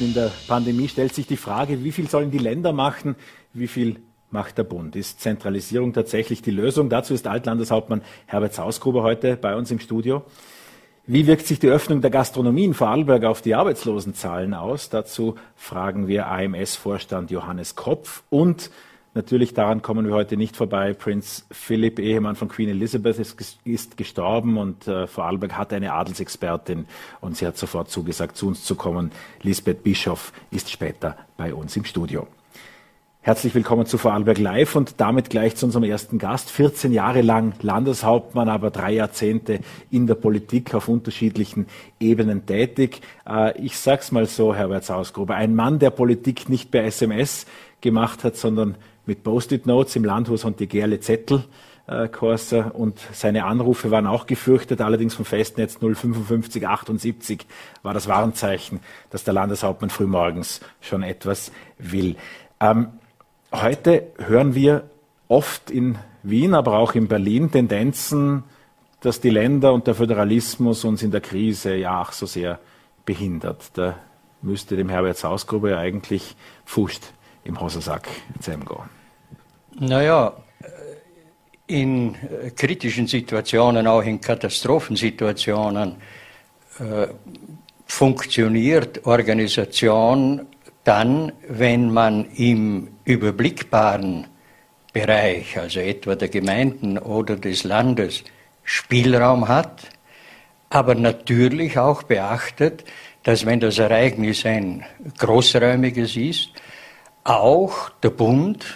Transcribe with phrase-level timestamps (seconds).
[0.00, 3.16] Mitten in der Pandemie stellt sich die Frage, wie viel sollen die Länder machen,
[3.52, 3.96] wie viel
[4.30, 4.96] macht der Bund?
[4.96, 6.88] Ist Zentralisierung tatsächlich die Lösung?
[6.88, 10.22] Dazu ist Altlandeshauptmann Herbert Sausgruber heute bei uns im Studio.
[11.06, 14.88] Wie wirkt sich die Öffnung der Gastronomie in Vorarlberg auf die Arbeitslosenzahlen aus?
[14.88, 18.70] Dazu fragen wir AMS-Vorstand Johannes Kopf und
[19.12, 20.92] Natürlich daran kommen wir heute nicht vorbei.
[20.92, 26.86] Prinz Philipp, Ehemann von Queen Elizabeth, ist, ist gestorben und äh, Vorarlberg hat eine Adelsexpertin
[27.20, 29.10] und sie hat sofort zugesagt, zu uns zu kommen.
[29.42, 32.28] Lisbeth Bischoff ist später bei uns im Studio.
[33.22, 36.48] Herzlich willkommen zu Vorarlberg Live und damit gleich zu unserem ersten Gast.
[36.48, 39.58] 14 Jahre lang Landeshauptmann, aber drei Jahrzehnte
[39.90, 41.66] in der Politik auf unterschiedlichen
[41.98, 43.02] Ebenen tätig.
[43.28, 47.44] Äh, ich sag's mal so, Herbert Sausgruber, ein Mann, der Politik nicht per SMS
[47.80, 48.76] gemacht hat, sondern
[49.06, 51.44] mit Post-it-Notes im Landhaus und die Gerle Zettel.
[51.86, 52.08] Äh,
[52.72, 57.46] und seine Anrufe waren auch gefürchtet, allerdings vom Festnetz 055 78
[57.82, 62.16] war das Warnzeichen, dass der Landeshauptmann frühmorgens schon etwas will.
[62.60, 62.88] Ähm,
[63.52, 64.84] heute hören wir
[65.26, 68.44] oft in Wien, aber auch in Berlin Tendenzen,
[69.00, 72.60] dass die Länder und der Föderalismus uns in der Krise ja auch so sehr
[73.04, 73.70] behindert.
[73.74, 73.96] Da
[74.42, 77.12] müsste dem Herbert Sausgruber ja eigentlich Pfuscht
[77.44, 78.08] im Hosensack
[78.40, 78.88] zusammengehen.
[79.78, 80.34] Naja,
[81.70, 85.96] in äh, kritischen Situationen, auch in Katastrophensituationen,
[86.78, 87.06] äh,
[87.86, 90.46] funktioniert Organisation
[90.84, 94.26] dann, wenn man im überblickbaren
[94.92, 98.24] Bereich, also etwa der Gemeinden oder des Landes,
[98.64, 99.82] Spielraum hat,
[100.68, 102.84] aber natürlich auch beachtet,
[103.22, 104.84] dass wenn das Ereignis ein
[105.18, 106.50] großräumiges ist,
[107.30, 108.66] auch der Bund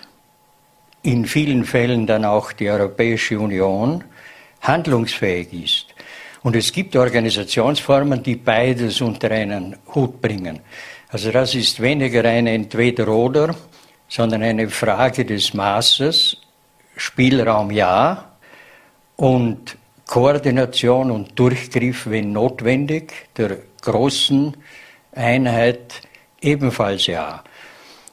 [1.03, 4.05] in vielen Fällen dann auch die Europäische Union
[4.61, 5.87] handlungsfähig ist.
[6.43, 10.61] Und es gibt Organisationsformen, die beides unter einen Hut bringen.
[11.09, 13.55] Also das ist weniger ein Entweder-Oder,
[14.09, 16.37] sondern eine Frage des Maßes,
[16.97, 18.37] Spielraum ja
[19.17, 19.77] und
[20.07, 24.57] Koordination und Durchgriff, wenn notwendig, der großen
[25.13, 26.03] Einheit
[26.41, 27.43] ebenfalls ja.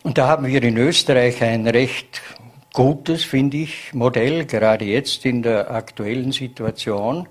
[0.03, 2.21] Und da haben wir in Österreich ein recht
[2.73, 7.27] gutes, finde ich, Modell, gerade jetzt in der aktuellen Situation.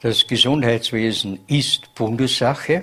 [0.00, 2.82] Das Gesundheitswesen ist Bundessache,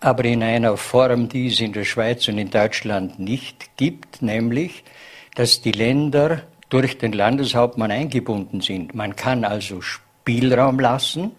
[0.00, 4.84] aber in einer Form, die es in der Schweiz und in Deutschland nicht gibt, nämlich,
[5.34, 8.94] dass die Länder durch den Landeshauptmann eingebunden sind.
[8.94, 11.32] Man kann also Spielraum lassen,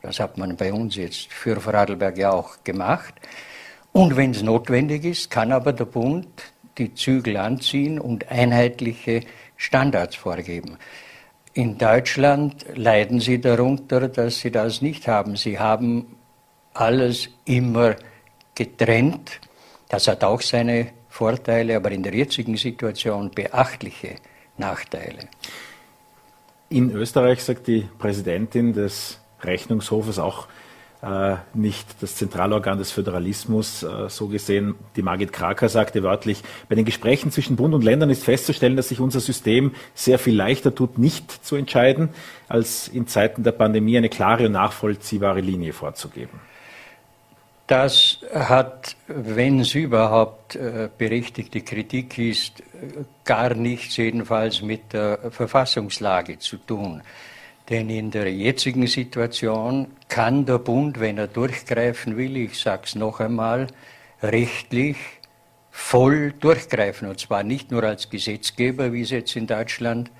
[0.00, 3.14] das hat man bei uns jetzt für Vorarlberg ja auch gemacht,
[3.96, 6.28] und wenn es notwendig ist, kann aber der Bund
[6.76, 9.22] die Zügel anziehen und einheitliche
[9.56, 10.76] Standards vorgeben.
[11.54, 15.36] In Deutschland leiden sie darunter, dass sie das nicht haben.
[15.36, 16.14] Sie haben
[16.74, 17.96] alles immer
[18.54, 19.40] getrennt.
[19.88, 24.16] Das hat auch seine Vorteile, aber in der jetzigen Situation beachtliche
[24.58, 25.20] Nachteile.
[26.68, 30.48] In Österreich sagt die Präsidentin des Rechnungshofes auch,
[31.54, 33.82] nicht das Zentralorgan des Föderalismus.
[33.82, 38.10] Äh, so gesehen, die Margit Kraker sagte wörtlich, bei den Gesprächen zwischen Bund und Ländern
[38.10, 42.10] ist festzustellen, dass sich unser System sehr viel leichter tut, nicht zu entscheiden,
[42.48, 46.40] als in Zeiten der Pandemie eine klare und nachvollziehbare Linie vorzugeben.
[47.66, 52.62] Das hat, wenn es überhaupt äh, berechtigte Kritik ist,
[53.24, 57.02] gar nichts jedenfalls mit der Verfassungslage zu tun.
[57.68, 62.94] Denn in der jetzigen Situation kann der Bund, wenn er durchgreifen will, ich sage es
[62.94, 63.66] noch einmal,
[64.22, 64.96] rechtlich
[65.70, 67.08] voll durchgreifen.
[67.08, 70.10] Und zwar nicht nur als Gesetzgeber, wie es jetzt in Deutschland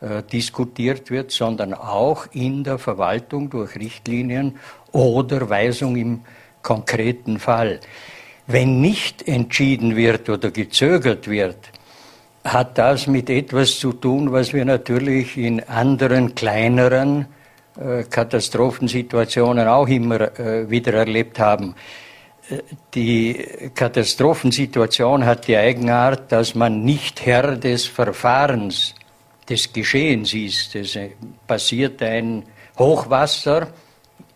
[0.00, 4.58] äh, diskutiert wird, sondern auch in der Verwaltung durch Richtlinien
[4.90, 6.20] oder Weisung im
[6.62, 7.80] konkreten Fall.
[8.46, 11.70] Wenn nicht entschieden wird oder gezögert wird,
[12.44, 17.26] hat das mit etwas zu tun, was wir natürlich in anderen kleineren
[17.76, 21.74] äh, Katastrophensituationen auch immer äh, wieder erlebt haben.
[22.50, 22.58] Äh,
[22.94, 28.94] die Katastrophensituation hat die Eigenart, dass man nicht Herr des Verfahrens,
[29.48, 30.74] des Geschehens ist.
[30.76, 30.98] Es
[31.46, 32.44] passiert ein
[32.78, 33.68] Hochwasser,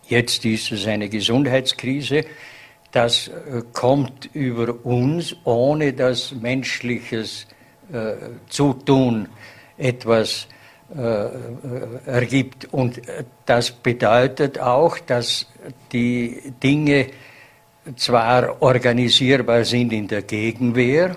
[0.08, 2.24] jetzt ist es eine Gesundheitskrise,
[2.90, 3.30] das
[3.74, 7.46] kommt über uns, ohne dass menschliches
[8.48, 9.28] Zutun
[9.76, 10.46] etwas
[10.96, 11.28] äh,
[12.06, 12.72] ergibt.
[12.72, 13.00] Und
[13.46, 15.46] das bedeutet auch, dass
[15.92, 17.08] die Dinge
[17.96, 21.16] zwar organisierbar sind in der Gegenwehr,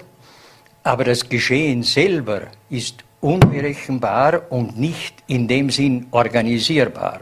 [0.84, 7.22] aber das Geschehen selber ist unberechenbar und nicht in dem Sinn organisierbar.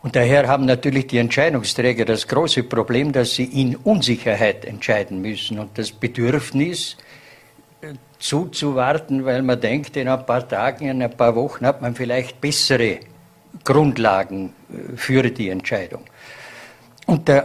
[0.00, 5.58] Und daher haben natürlich die Entscheidungsträger das große Problem, dass sie in Unsicherheit entscheiden müssen
[5.58, 7.07] und das Bedürfnis äh,
[8.18, 12.40] zuzuwarten, weil man denkt, in ein paar Tagen, in ein paar Wochen hat man vielleicht
[12.40, 12.98] bessere
[13.64, 16.04] Grundlagen äh, für die Entscheidung.
[17.06, 17.44] Und da äh,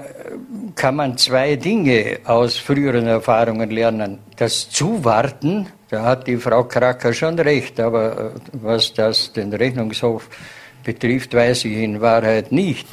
[0.76, 4.20] kann man zwei Dinge aus früheren Erfahrungen lernen.
[4.36, 10.30] Das Zuwarten, da hat die Frau Kracker schon recht, aber was das den Rechnungshof
[10.84, 12.88] betrifft, weiß ich in Wahrheit nicht.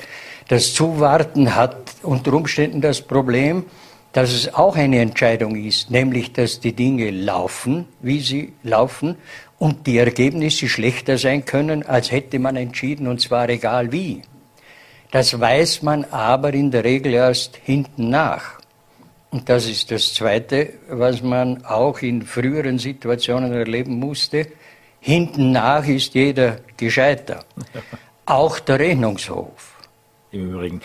[0.48, 3.64] Das Zuwarten hat unter Umständen das Problem,
[4.12, 9.16] dass es auch eine Entscheidung ist, nämlich dass die Dinge laufen, wie sie laufen,
[9.58, 14.22] und die Ergebnisse schlechter sein können, als hätte man entschieden, und zwar egal wie.
[15.10, 18.60] Das weiß man aber in der Regel erst hinten nach.
[19.30, 24.46] Und das ist das Zweite, was man auch in früheren Situationen erleben musste.
[24.98, 27.44] Hinten nach ist jeder gescheiter.
[28.26, 29.76] Auch der Rechnungshof.
[30.30, 30.80] Im Übrigen.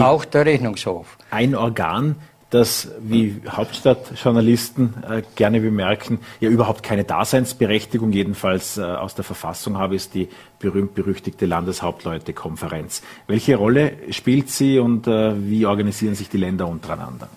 [0.00, 1.18] Auch der Rechnungshof.
[1.30, 2.16] Ein Organ,
[2.50, 9.76] das, wie Hauptstadtjournalisten äh, gerne bemerken, ja überhaupt keine Daseinsberechtigung, jedenfalls äh, aus der Verfassung
[9.78, 10.28] habe, ist die
[10.60, 13.02] berühmt-berüchtigte Landeshauptleutekonferenz.
[13.26, 17.28] Welche Rolle spielt sie und äh, wie organisieren sich die Länder untereinander?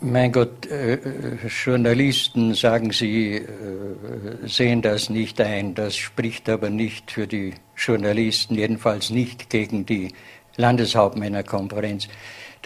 [0.00, 0.98] Mein Gott, äh,
[1.46, 3.46] Journalisten sagen Sie, äh,
[4.44, 5.74] sehen das nicht ein.
[5.74, 10.12] Das spricht aber nicht für die Journalisten, jedenfalls nicht gegen die
[10.56, 12.08] Landeshauptmännerkonferenz.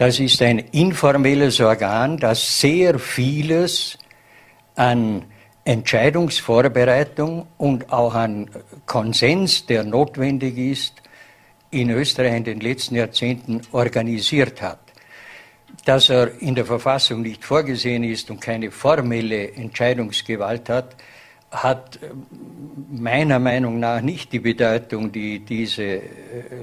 [0.05, 3.97] Das ist ein informelles Organ, das sehr vieles
[4.75, 5.23] an
[5.63, 8.49] Entscheidungsvorbereitung und auch an
[8.85, 11.01] Konsens, der notwendig ist,
[11.71, 14.81] in Österreich in den letzten Jahrzehnten organisiert hat.
[15.85, 20.97] Dass er in der Verfassung nicht vorgesehen ist und keine formelle Entscheidungsgewalt hat,
[21.53, 22.07] hat äh,
[22.91, 26.01] meiner Meinung nach nicht die Bedeutung, die diese äh,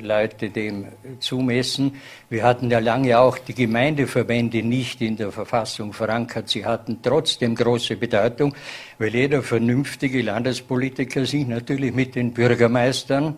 [0.00, 0.86] Leute dem
[1.20, 1.96] zumessen.
[2.28, 6.48] Wir hatten ja lange auch die Gemeindeverbände nicht in der Verfassung verankert.
[6.48, 8.54] Sie hatten trotzdem große Bedeutung,
[8.98, 13.36] weil jeder vernünftige Landespolitiker sich natürlich mit den Bürgermeistern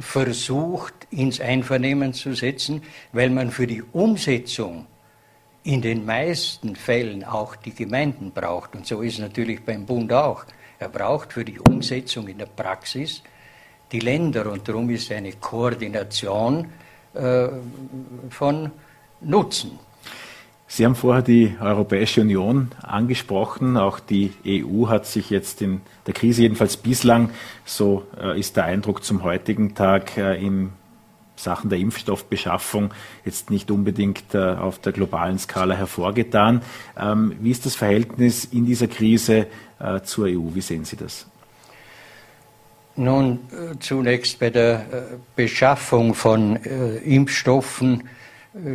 [0.00, 2.82] versucht, ins Einvernehmen zu setzen,
[3.12, 4.86] weil man für die Umsetzung
[5.64, 8.74] in den meisten Fällen auch die Gemeinden braucht.
[8.74, 10.44] Und so ist es natürlich beim Bund auch.
[10.78, 13.22] Er braucht für die Umsetzung in der Praxis
[13.90, 16.66] die Länder und darum ist eine Koordination
[17.14, 17.48] äh,
[18.30, 18.70] von
[19.20, 19.78] Nutzen.
[20.70, 23.78] Sie haben vorher die Europäische Union angesprochen.
[23.78, 27.30] Auch die EU hat sich jetzt in der Krise, jedenfalls bislang,
[27.64, 30.72] so äh, ist der Eindruck zum heutigen Tag, äh, in
[31.38, 32.92] Sachen der Impfstoffbeschaffung
[33.24, 36.62] jetzt nicht unbedingt äh, auf der globalen Skala hervorgetan.
[36.98, 39.46] Ähm, wie ist das Verhältnis in dieser Krise
[39.78, 40.54] äh, zur EU?
[40.54, 41.26] Wie sehen Sie das?
[42.96, 44.84] Nun, äh, zunächst bei der
[45.36, 48.02] Beschaffung von Impfstoffen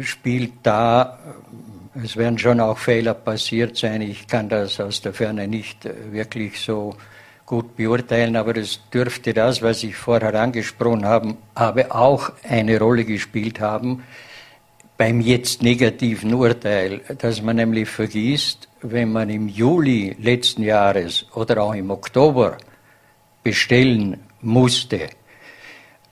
[0.01, 1.19] spielt da
[2.01, 4.01] es werden schon auch Fehler passiert sein.
[4.01, 6.95] Ich kann das aus der Ferne nicht wirklich so
[7.45, 13.05] gut beurteilen, aber es dürfte das, was ich vorher angesprochen habe, habe auch eine Rolle
[13.05, 14.03] gespielt haben
[14.97, 21.63] beim jetzt negativen Urteil, dass man nämlich vergisst, wenn man im Juli letzten Jahres oder
[21.63, 22.57] auch im Oktober
[23.43, 25.09] bestellen musste.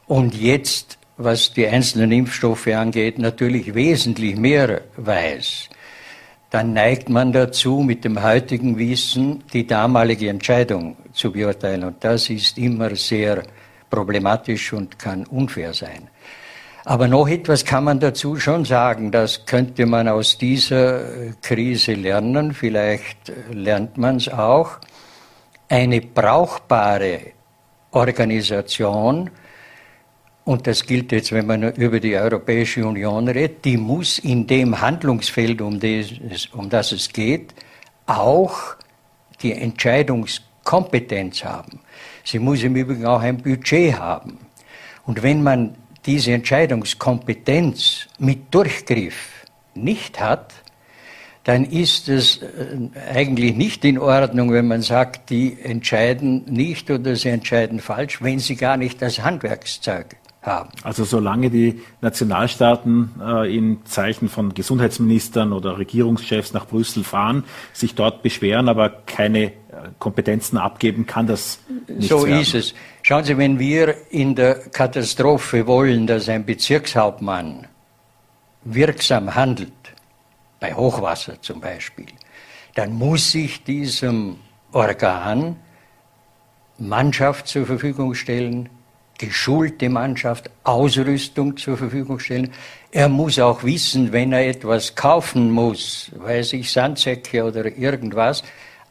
[0.08, 5.70] Und jetzt was die einzelnen Impfstoffe angeht, natürlich wesentlich mehr weiß,
[6.52, 11.86] dann neigt man dazu, mit dem heutigen Wissen die damalige Entscheidung zu beurteilen.
[11.86, 13.44] Und das ist immer sehr
[13.90, 16.10] problematisch und kann unfair sein.
[16.84, 22.54] Aber noch etwas kann man dazu schon sagen, das könnte man aus dieser Krise lernen,
[22.54, 24.72] vielleicht lernt man es auch.
[25.70, 27.20] Eine brauchbare
[27.92, 29.30] Organisation
[30.44, 34.82] und das gilt jetzt, wenn man über die Europäische Union redet, die muss in dem
[34.82, 37.54] Handlungsfeld, um das, um das es geht,
[38.08, 38.76] auch
[39.42, 41.80] die Entscheidungskompetenz haben.
[42.24, 44.40] Sie muss im Übrigen auch ein Budget haben.
[45.06, 49.46] Und wenn man diese Entscheidungskompetenz mit Durchgriff
[49.76, 50.54] nicht hat,
[51.44, 52.46] dann ist es äh,
[53.14, 58.40] eigentlich nicht in Ordnung, wenn man sagt, die entscheiden nicht oder sie entscheiden falsch, wenn
[58.40, 60.70] sie gar nicht das Handwerkszeug haben.
[60.84, 67.44] Also solange die Nationalstaaten äh, in Zeichen von Gesundheitsministern oder Regierungschefs nach Brüssel fahren,
[67.74, 69.52] sich dort beschweren, aber keine äh,
[70.00, 72.42] Kompetenzen abgeben, kann das nicht So werden.
[72.42, 72.74] ist es.
[73.04, 77.68] Schauen Sie, wenn wir in der Katastrophe wollen, dass ein Bezirkshauptmann
[78.64, 79.72] wirksam handelt,
[80.60, 82.06] bei Hochwasser zum Beispiel,
[82.76, 84.38] dann muss sich diesem
[84.72, 85.58] Organ
[86.78, 88.70] Mannschaft zur Verfügung stellen,
[89.22, 92.52] geschulte Mannschaft, Ausrüstung zur Verfügung stellen.
[92.92, 98.44] Er muss auch wissen, wenn er etwas kaufen muss, weiß ich, Sandsäcke oder irgendwas,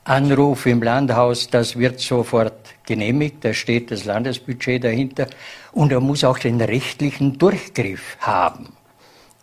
[0.05, 2.55] Anruf im Landhaus, das wird sofort
[2.87, 5.27] genehmigt, da steht das Landesbudget dahinter
[5.73, 8.73] und er muss auch den rechtlichen Durchgriff haben.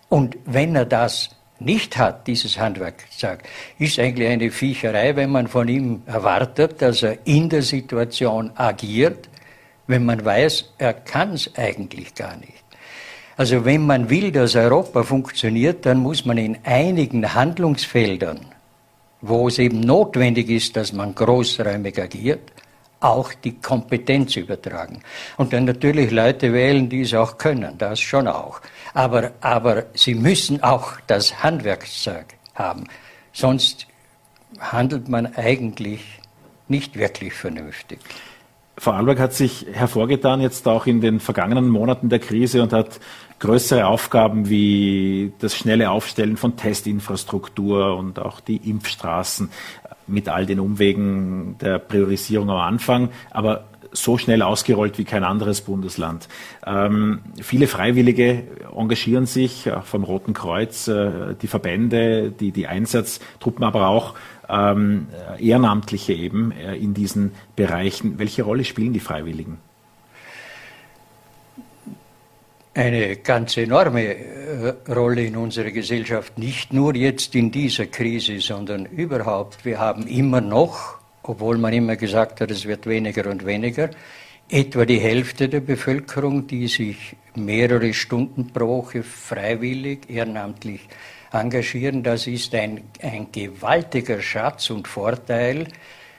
[0.09, 1.29] Und wenn er das
[1.59, 3.39] nicht hat, dieses Handwerkzeug,
[3.77, 9.29] ist eigentlich eine Viecherei, wenn man von ihm erwartet, dass er in der Situation agiert,
[9.87, 12.63] wenn man weiß, er kann es eigentlich gar nicht.
[13.37, 18.39] Also wenn man will, dass Europa funktioniert, dann muss man in einigen Handlungsfeldern,
[19.21, 22.51] wo es eben notwendig ist, dass man großräumig agiert,
[22.99, 25.01] auch die Kompetenz übertragen.
[25.37, 28.59] Und dann natürlich Leute wählen, die es auch können, das schon auch.
[28.93, 32.25] Aber, aber sie müssen auch das Handwerkszeug
[32.55, 32.85] haben.
[33.33, 33.85] Sonst
[34.59, 36.03] handelt man eigentlich
[36.67, 37.99] nicht wirklich vernünftig.
[38.77, 42.99] Vorarlberg hat sich hervorgetan jetzt auch in den vergangenen Monaten der Krise und hat
[43.39, 49.49] größere Aufgaben wie das schnelle Aufstellen von Testinfrastruktur und auch die Impfstraßen
[50.07, 55.61] mit all den Umwegen der Priorisierung am Anfang, aber so schnell ausgerollt wie kein anderes
[55.61, 56.27] Bundesland.
[56.65, 58.43] Ähm, viele Freiwillige
[58.75, 64.13] engagieren sich, auch vom Roten Kreuz, äh, die Verbände, die, die Einsatztruppen, aber auch
[64.49, 65.07] ähm,
[65.39, 68.19] Ehrenamtliche eben äh, in diesen Bereichen.
[68.19, 69.57] Welche Rolle spielen die Freiwilligen?
[72.77, 78.85] eine ganz enorme äh, Rolle in unserer Gesellschaft, nicht nur jetzt in dieser Krise, sondern
[78.85, 79.65] überhaupt.
[79.65, 83.89] Wir haben immer noch, obwohl man immer gesagt hat, es wird weniger und weniger,
[84.47, 90.81] etwa die Hälfte der Bevölkerung, die sich mehrere Stunden pro Woche freiwillig, ehrenamtlich
[91.31, 92.03] engagieren.
[92.03, 95.67] Das ist ein, ein gewaltiger Schatz und Vorteil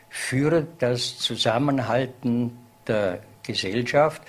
[0.08, 4.22] für das Zusammenhalten der Gesellschaft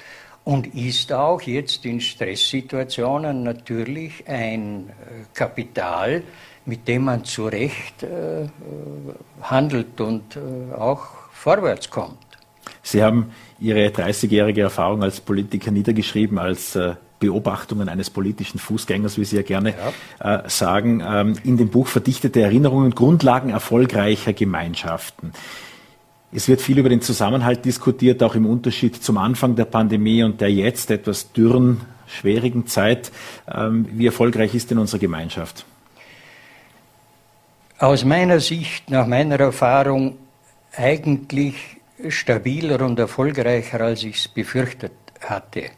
[0.43, 6.23] und ist auch jetzt in Stresssituationen natürlich ein äh, Kapital,
[6.65, 8.47] mit dem man zu Recht äh,
[9.41, 12.17] handelt und äh, auch vorwärts kommt.
[12.81, 19.25] Sie haben Ihre 30-jährige Erfahrung als Politiker niedergeschrieben, als äh, Beobachtungen eines politischen Fußgängers, wie
[19.25, 19.73] Sie ja gerne
[20.19, 20.39] ja.
[20.39, 25.33] Äh, sagen, ähm, in dem Buch Verdichtete Erinnerungen, Grundlagen erfolgreicher Gemeinschaften.
[26.31, 30.41] Es wird viel über den Zusammenhalt diskutiert, auch im Unterschied zum Anfang der Pandemie und
[30.41, 33.11] der jetzt etwas dürren, schwierigen Zeit.
[33.51, 35.65] Ähm, wie erfolgreich ist denn unsere Gemeinschaft?
[37.79, 40.17] Aus meiner Sicht, nach meiner Erfahrung,
[40.75, 41.55] eigentlich
[42.09, 45.71] stabiler und erfolgreicher, als ich es befürchtet hatte.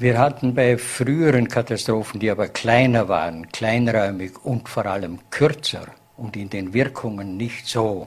[0.00, 6.36] Wir hatten bei früheren Katastrophen, die aber kleiner waren, kleinräumig und vor allem kürzer und
[6.36, 8.06] in den Wirkungen nicht so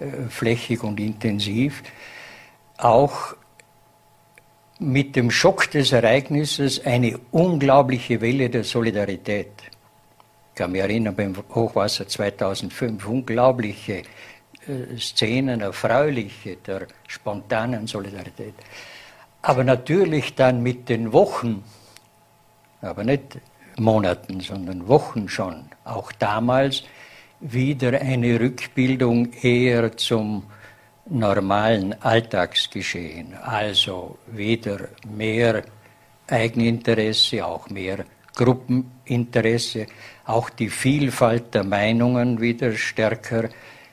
[0.00, 1.84] äh, flächig und intensiv,
[2.78, 3.36] auch
[4.80, 9.52] mit dem Schock des Ereignisses eine unglaubliche Welle der Solidarität.
[10.48, 14.02] Ich kann mich erinnern, beim Hochwasser 2005, unglaubliche
[14.66, 18.54] äh, Szenen, erfreuliche der spontanen Solidarität.
[19.42, 21.64] Aber natürlich dann mit den Wochen,
[22.82, 23.38] aber nicht
[23.78, 26.82] Monaten, sondern Wochen schon, auch damals
[27.40, 30.44] wieder eine Rückbildung eher zum
[31.06, 33.34] normalen Alltagsgeschehen.
[33.34, 35.64] Also wieder mehr
[36.28, 38.04] Eigeninteresse, auch mehr
[38.36, 39.86] Gruppeninteresse,
[40.26, 43.48] auch die Vielfalt der Meinungen wieder stärker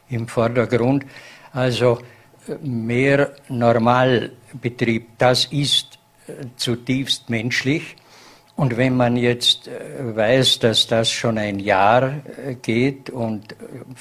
[0.10, 1.06] im Vordergrund.
[1.54, 2.00] Also
[2.62, 7.96] mehr Normalbetrieb, das ist äh, zutiefst menschlich.
[8.56, 13.56] Und wenn man jetzt äh, weiß, dass das schon ein Jahr äh, geht und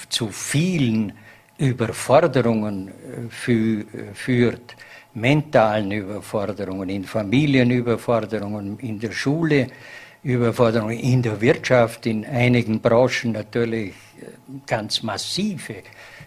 [0.08, 1.12] zu vielen
[1.58, 2.92] Überforderungen
[3.30, 4.76] führt,
[5.14, 9.68] mentalen Überforderungen, in Familienüberforderungen, in der Schule
[10.26, 13.94] Überforderungen, in der Wirtschaft, in einigen Branchen natürlich
[14.66, 15.76] ganz massive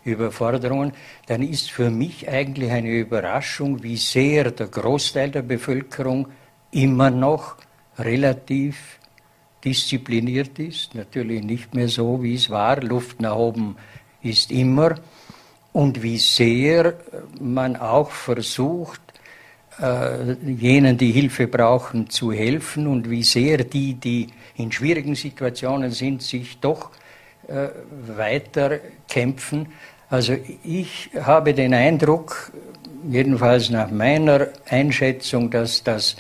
[0.06, 0.94] Überforderungen,
[1.28, 6.30] dann ist für mich eigentlich eine Überraschung, wie sehr der Großteil der Bevölkerung
[6.72, 7.58] immer noch
[7.98, 9.00] relativ
[9.66, 12.82] diszipliniert ist, natürlich nicht mehr so, wie es war.
[12.82, 13.76] Luft nach oben
[14.22, 14.96] ist immer.
[15.74, 16.94] Und wie sehr
[17.38, 19.02] man auch versucht,
[19.82, 25.92] äh, jenen, die Hilfe brauchen, zu helfen und wie sehr die, die in schwierigen Situationen
[25.92, 26.92] sind, sich doch
[27.48, 27.70] äh,
[28.08, 29.68] weiter kämpfen.
[30.10, 32.52] Also ich habe den Eindruck,
[33.10, 36.16] jedenfalls nach meiner Einschätzung, dass das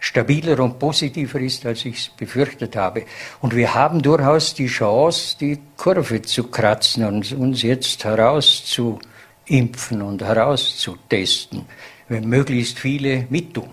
[0.00, 3.04] stabiler und positiver ist, als ich es befürchtet habe.
[3.40, 9.08] Und wir haben durchaus die Chance, die Kurve zu kratzen und uns jetzt herauszuentwickeln
[9.48, 11.64] impfen und herauszutesten,
[12.08, 13.68] möglichst viele mittun.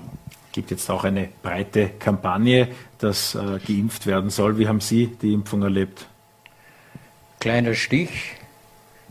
[0.48, 4.58] Es gibt jetzt auch eine breite Kampagne, dass äh, geimpft werden soll.
[4.58, 6.08] Wie haben Sie die Impfung erlebt?
[7.40, 8.36] Kleiner Stich.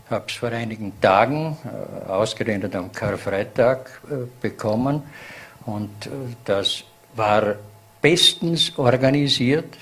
[0.05, 5.03] Ich habe es vor einigen Tagen, äh, ausgerechnet am Karfreitag, äh, bekommen.
[5.65, 6.09] Und äh,
[6.45, 6.83] das
[7.15, 7.55] war
[8.01, 9.77] bestens organisiert.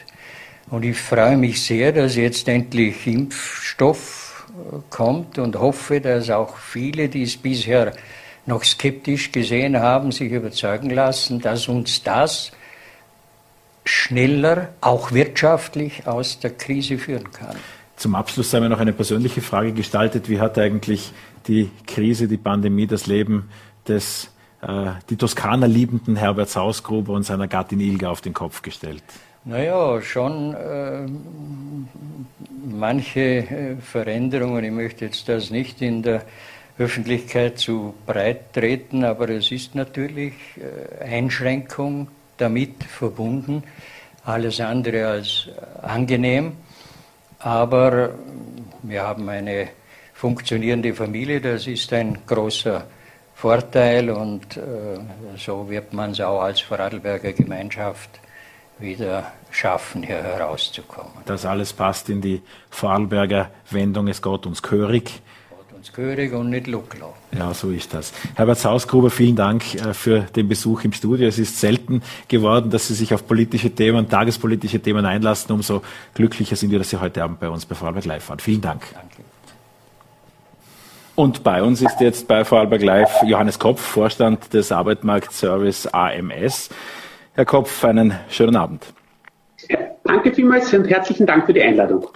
[0.70, 6.58] Und ich freue mich sehr, dass jetzt endlich Impfstoff äh, kommt und hoffe, dass auch
[6.58, 7.94] viele, die es bisher
[8.46, 12.52] noch skeptisch gesehen haben, sich überzeugen lassen, dass uns das
[13.86, 17.56] schneller, auch wirtschaftlich, aus der Krise führen kann.
[17.96, 20.30] Zum Abschluss sei mir noch eine persönliche Frage gestaltet.
[20.30, 21.12] Wie hat eigentlich
[21.48, 23.50] die Krise, die Pandemie, das Leben
[23.88, 24.30] des
[24.62, 29.04] äh, die Toskana liebenden Herbert Sausgruber und seiner Gattin Ilga auf den Kopf gestellt?
[29.46, 31.06] Naja, schon äh,
[32.66, 34.64] manche äh, Veränderungen.
[34.64, 36.24] Ich möchte jetzt das nicht in der
[36.78, 43.64] Öffentlichkeit zu breit treten, aber es ist natürlich äh, Einschränkung damit verbunden,
[44.26, 46.54] alles andere als äh, angenehm.
[47.40, 48.12] Aber
[48.82, 49.70] wir haben eine
[50.14, 52.86] funktionierende Familie, das ist ein großer
[53.36, 54.62] Vorteil und äh,
[55.38, 58.10] so wird man es auch als Vorarlberger Gemeinschaft
[58.80, 61.12] wieder schaffen, hier herauszukommen.
[61.26, 65.22] Das alles passt in die Vorarlberger Wendung, es Gott uns Körig.
[65.84, 67.14] Uns Körig und nicht Luklo.
[67.38, 68.14] Ja, so ist das.
[68.36, 71.28] Herbert Sausgruber, vielen Dank äh, für den Besuch im Studio.
[71.28, 75.52] Es ist selten geworden, dass Sie sich auf politische Themen, tagespolitische Themen einlassen.
[75.52, 75.82] Umso
[76.14, 78.40] glücklicher sind wir, dass Sie heute Abend bei uns bei Vorarlberg Live waren.
[78.40, 78.84] Vielen Dank.
[78.94, 79.24] Danke.
[81.16, 86.70] Und bei uns ist jetzt bei Vorarlberg Live Johannes Kopf, Vorstand des Arbeitsmarktservice AMS.
[87.34, 88.86] Herr Kopf, einen schönen Abend.
[90.06, 92.08] Danke vielmals und herzlichen Dank für die Einladung.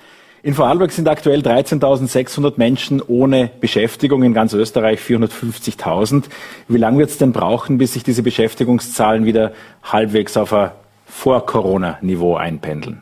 [0.43, 6.25] In Vorarlberg sind aktuell 13.600 Menschen ohne Beschäftigung, in ganz Österreich 450.000.
[6.67, 9.53] Wie lange wird es denn brauchen, bis sich diese Beschäftigungszahlen wieder
[9.83, 10.71] halbwegs auf ein
[11.07, 13.01] Vor-Corona-Niveau einpendeln?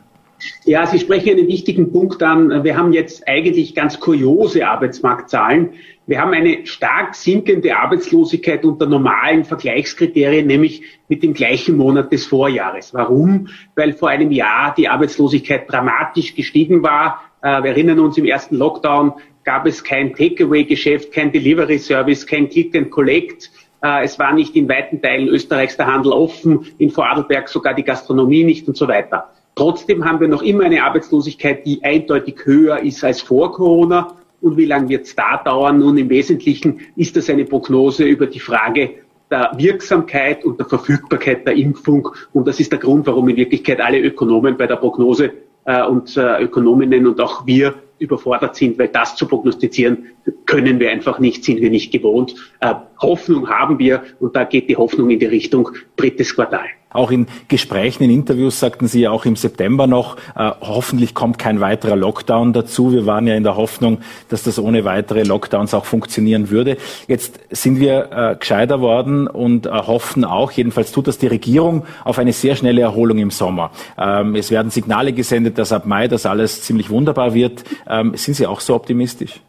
[0.64, 2.64] Ja, Sie sprechen einen wichtigen Punkt an.
[2.64, 5.74] Wir haben jetzt eigentlich ganz kuriose Arbeitsmarktzahlen.
[6.06, 12.26] Wir haben eine stark sinkende Arbeitslosigkeit unter normalen Vergleichskriterien, nämlich mit dem gleichen Monat des
[12.26, 12.94] Vorjahres.
[12.94, 13.48] Warum?
[13.74, 17.22] Weil vor einem Jahr die Arbeitslosigkeit dramatisch gestiegen war.
[17.42, 22.76] Äh, wir erinnern uns, im ersten Lockdown gab es kein Takeaway-Geschäft, kein Delivery-Service, kein Click
[22.76, 23.50] and Collect.
[23.82, 27.84] Äh, es war nicht in weiten Teilen Österreichs der Handel offen, in Vorarlberg sogar die
[27.84, 29.32] Gastronomie nicht und so weiter.
[29.56, 34.14] Trotzdem haben wir noch immer eine Arbeitslosigkeit, die eindeutig höher ist als vor Corona.
[34.42, 35.78] Und wie lange wird es da dauern?
[35.78, 38.90] Nun, im Wesentlichen ist das eine Prognose über die Frage
[39.30, 42.06] der Wirksamkeit und der Verfügbarkeit der Impfung.
[42.34, 45.32] Und das ist der Grund, warum in Wirklichkeit alle Ökonomen bei der Prognose
[45.64, 50.08] äh, und äh, Ökonominnen und auch wir überfordert sind, weil das zu prognostizieren
[50.44, 52.34] können wir einfach nicht, sind wir nicht gewohnt.
[52.60, 56.66] Äh, Hoffnung haben wir und da geht die Hoffnung in die Richtung drittes Quartal.
[56.90, 61.38] Auch in Gesprächen, in Interviews sagten Sie ja auch im September noch, äh, hoffentlich kommt
[61.38, 62.92] kein weiterer Lockdown dazu.
[62.92, 66.76] Wir waren ja in der Hoffnung, dass das ohne weitere Lockdowns auch funktionieren würde.
[67.08, 71.84] Jetzt sind wir äh, gescheiter worden und äh, hoffen auch, jedenfalls tut das die Regierung,
[72.04, 73.72] auf eine sehr schnelle Erholung im Sommer.
[73.98, 77.64] Ähm, es werden Signale gesendet, dass ab Mai das alles ziemlich wunderbar wird.
[77.90, 79.40] Ähm, sind Sie auch so optimistisch?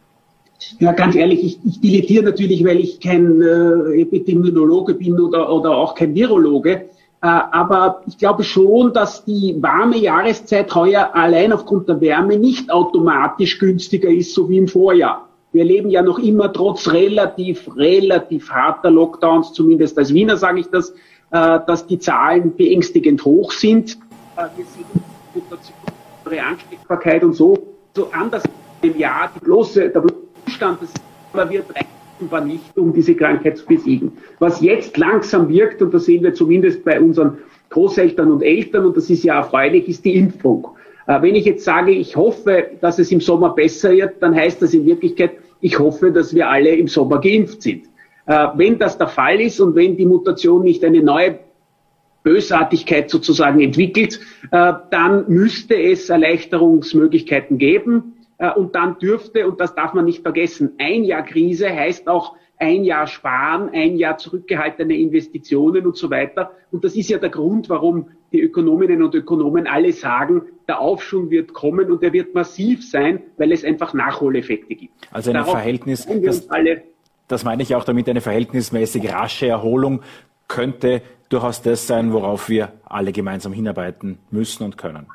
[0.80, 5.76] Ja, ganz ehrlich, ich, ich dilettiere natürlich, weil ich kein äh, Epidemiologe bin oder, oder
[5.76, 6.86] auch kein Virologe.
[7.20, 12.70] Äh, aber ich glaube schon, dass die warme Jahreszeit heuer allein aufgrund der Wärme nicht
[12.70, 15.28] automatisch günstiger ist, so wie im Vorjahr.
[15.50, 20.68] Wir erleben ja noch immer trotz relativ, relativ harter Lockdowns, zumindest als Wiener sage ich
[20.68, 20.90] das,
[21.30, 23.98] äh, dass die Zahlen beängstigend hoch sind.
[24.36, 24.86] Äh, wir sehen
[25.34, 27.58] Mutation, Ansteckbarkeit und so,
[27.96, 28.44] so anders
[28.82, 29.30] im Jahr.
[29.34, 30.04] Die bloße, der
[30.44, 30.90] Zustand des
[31.50, 31.66] wird
[32.30, 34.12] war nicht, um diese Krankheit zu besiegen.
[34.38, 37.38] Was jetzt langsam wirkt, und das sehen wir zumindest bei unseren
[37.70, 40.68] Großeltern und Eltern, und das ist ja erfreulich, ist die Impfung.
[41.06, 44.62] Äh, wenn ich jetzt sage, ich hoffe, dass es im Sommer besser wird, dann heißt
[44.62, 47.86] das in Wirklichkeit, ich hoffe, dass wir alle im Sommer geimpft sind.
[48.26, 51.38] Äh, wenn das der Fall ist und wenn die Mutation nicht eine neue
[52.22, 58.17] Bösartigkeit sozusagen entwickelt, äh, dann müsste es Erleichterungsmöglichkeiten geben.
[58.38, 62.36] Äh, und dann dürfte, und das darf man nicht vergessen, ein Jahr Krise heißt auch
[62.60, 66.52] ein Jahr sparen, ein Jahr zurückgehaltene Investitionen und so weiter.
[66.72, 71.30] Und das ist ja der Grund, warum die Ökonominnen und Ökonomen alle sagen, der Aufschwung
[71.30, 74.94] wird kommen und er wird massiv sein, weil es einfach Nachholeffekte gibt.
[75.12, 76.48] Also ein Verhältnis, das,
[77.28, 80.02] das meine ich auch damit, eine verhältnismäßig rasche Erholung
[80.48, 85.06] könnte durchaus das sein, worauf wir alle gemeinsam hinarbeiten müssen und können.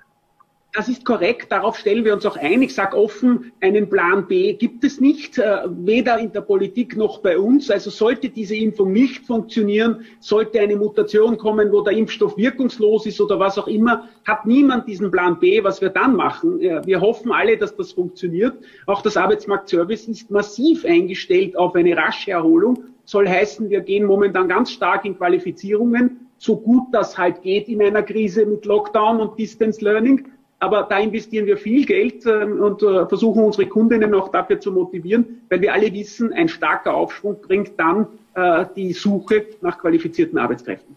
[0.74, 2.64] Das ist korrekt, darauf stellen wir uns auch ein.
[2.64, 7.20] Ich sage offen, einen Plan B gibt es nicht, äh, weder in der Politik noch
[7.20, 7.70] bei uns.
[7.70, 13.22] Also sollte diese Impfung nicht funktionieren, sollte eine Mutation kommen, wo der Impfstoff wirkungslos ist
[13.22, 16.60] oder was auch immer, hat niemand diesen Plan B, was wir dann machen.
[16.60, 18.58] Wir hoffen alle, dass das funktioniert.
[18.88, 22.86] Auch das Arbeitsmarktservice ist massiv eingestellt auf eine rasche Erholung.
[23.06, 27.82] Soll heißen, wir gehen momentan ganz stark in Qualifizierungen, so gut das halt geht in
[27.82, 30.28] einer Krise mit Lockdown und Distance Learning.
[30.64, 34.72] Aber da investieren wir viel Geld äh, und äh, versuchen unsere Kundinnen auch dafür zu
[34.72, 40.40] motivieren, weil wir alle wissen, ein starker Aufschwung bringt dann äh, die Suche nach qualifizierten
[40.40, 40.96] Arbeitskräften.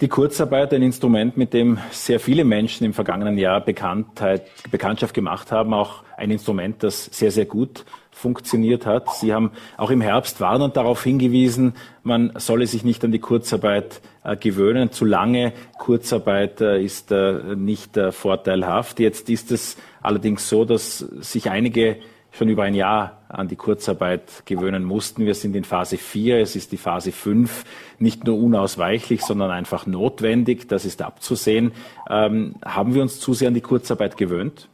[0.00, 5.50] Die Kurzarbeit, ein Instrument, mit dem sehr viele Menschen im vergangenen Jahr Bekanntheit, Bekanntschaft gemacht
[5.50, 9.12] haben, auch ein Instrument, das sehr, sehr gut funktioniert hat.
[9.16, 14.00] Sie haben auch im Herbst warnend darauf hingewiesen, man solle sich nicht an die Kurzarbeit
[14.40, 14.92] gewöhnen.
[14.92, 19.00] Zu lange Kurzarbeit äh, ist äh, nicht äh, vorteilhaft.
[19.00, 21.96] Jetzt ist es allerdings so, dass sich einige
[22.32, 25.24] schon über ein Jahr an die Kurzarbeit gewöhnen mussten.
[25.24, 27.64] Wir sind in Phase 4, es ist die Phase 5,
[27.98, 31.72] nicht nur unausweichlich, sondern einfach notwendig, das ist abzusehen.
[32.08, 34.68] Ähm, haben wir uns zu sehr an die Kurzarbeit gewöhnt?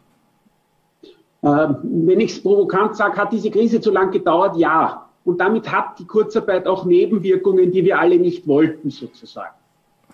[1.42, 4.56] Ähm, wenn ich es provokant sage, hat diese Krise zu lang gedauert?
[4.56, 5.05] Ja.
[5.26, 9.54] Und damit hat die Kurzarbeit auch Nebenwirkungen, die wir alle nicht wollten, sozusagen.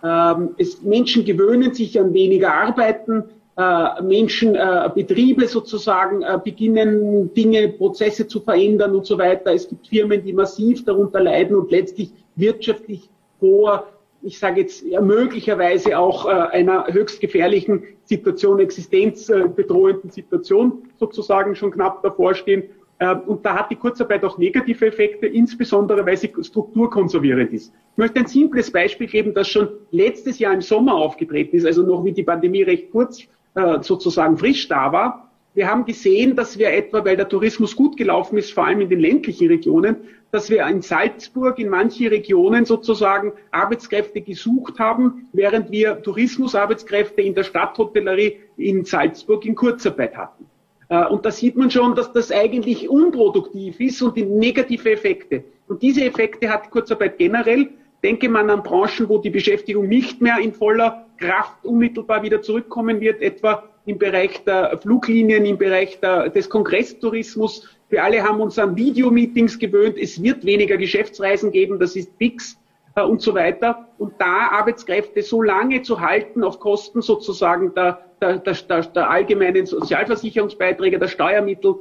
[0.03, 3.25] Ähm, es, Menschen gewöhnen sich an weniger Arbeiten,
[3.57, 9.53] äh, Menschen, äh, Betriebe sozusagen äh, beginnen Dinge, Prozesse zu verändern und so weiter.
[9.53, 13.87] Es gibt Firmen, die massiv darunter leiden und letztlich wirtschaftlich vor
[14.25, 21.72] ich sage jetzt ja, möglicherweise auch äh, einer höchst gefährlichen Situation, existenzbedrohenden Situation sozusagen schon
[21.72, 22.62] knapp davor stehen.
[23.03, 27.73] Äh, und da hat die Kurzarbeit auch negative Effekte, insbesondere weil sie strukturkonservierend ist.
[27.93, 31.83] Ich möchte ein simples Beispiel geben, das schon letztes Jahr im Sommer aufgetreten ist, also
[31.83, 33.23] noch wie die Pandemie recht kurz
[33.55, 35.33] äh, sozusagen frisch da war.
[35.55, 38.88] Wir haben gesehen, dass wir etwa, weil der Tourismus gut gelaufen ist, vor allem in
[38.88, 39.97] den ländlichen Regionen,
[40.31, 47.35] dass wir in Salzburg in manchen Regionen sozusagen Arbeitskräfte gesucht haben, während wir Tourismusarbeitskräfte in
[47.35, 50.47] der Stadthotellerie in Salzburg in Kurzarbeit hatten.
[50.88, 55.45] Äh, und da sieht man schon, dass das eigentlich unproduktiv ist und die negative Effekte.
[55.68, 57.68] Und diese Effekte hat Kurzarbeit generell.
[58.03, 63.01] Denke man an Branchen, wo die Beschäftigung nicht mehr in voller Kraft unmittelbar wieder zurückkommen
[63.01, 67.68] wird, etwa im Bereich der Fluglinien, im Bereich der, des Kongresstourismus.
[67.88, 69.99] Wir alle haben uns an Videomeetings gewöhnt.
[69.99, 72.59] Es wird weniger Geschäftsreisen geben, das ist fix
[72.95, 73.88] äh, und so weiter.
[73.99, 79.66] Und da Arbeitskräfte so lange zu halten auf Kosten sozusagen der, der, der, der allgemeinen
[79.66, 81.74] Sozialversicherungsbeiträge, der Steuermittel,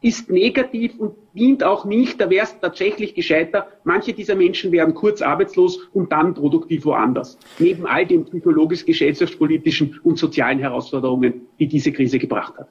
[0.00, 3.66] ist negativ und dient auch nicht, da wäre es tatsächlich gescheiter.
[3.82, 7.36] Manche dieser Menschen werden kurz arbeitslos und dann produktiv woanders.
[7.58, 12.68] Neben all den psychologisch, gesellschaftspolitischen und sozialen Herausforderungen, die diese Krise gebracht hat.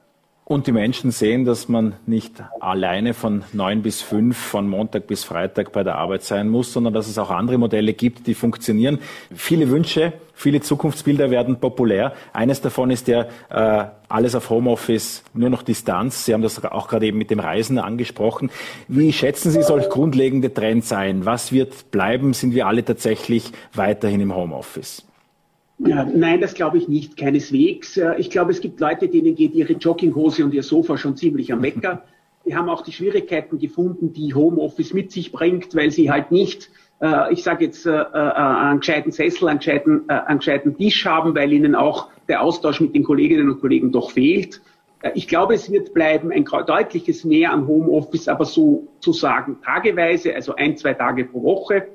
[0.48, 5.22] Und die Menschen sehen, dass man nicht alleine von neun bis fünf, von Montag bis
[5.22, 8.98] Freitag bei der Arbeit sein muss, sondern dass es auch andere Modelle gibt, die funktionieren.
[9.34, 12.14] Viele Wünsche, viele Zukunftsbilder werden populär.
[12.32, 16.24] Eines davon ist ja äh, alles auf Homeoffice, nur noch Distanz.
[16.24, 18.48] Sie haben das auch gerade eben mit dem Reisen angesprochen.
[18.88, 21.26] Wie schätzen Sie solch grundlegende Trends ein?
[21.26, 22.32] Was wird bleiben?
[22.32, 25.07] Sind wir alle tatsächlich weiterhin im Homeoffice?
[25.78, 27.96] Ja, nein, das glaube ich nicht, keineswegs.
[27.96, 31.52] Äh, ich glaube, es gibt Leute, denen geht ihre Jogginghose und ihr Sofa schon ziemlich
[31.52, 32.02] am Wecker.
[32.44, 36.70] Die haben auch die Schwierigkeiten gefunden, die Homeoffice mit sich bringt, weil sie halt nicht,
[37.00, 41.52] äh, ich sage jetzt, äh, einen gescheiten Sessel, einen gescheiten, einen gescheiten Tisch haben, weil
[41.52, 44.60] ihnen auch der Austausch mit den Kolleginnen und Kollegen doch fehlt.
[45.14, 50.34] Ich glaube, es wird bleiben ein deutliches Mehr an Homeoffice, aber so zu sagen tageweise,
[50.34, 51.86] also ein, zwei Tage pro Woche.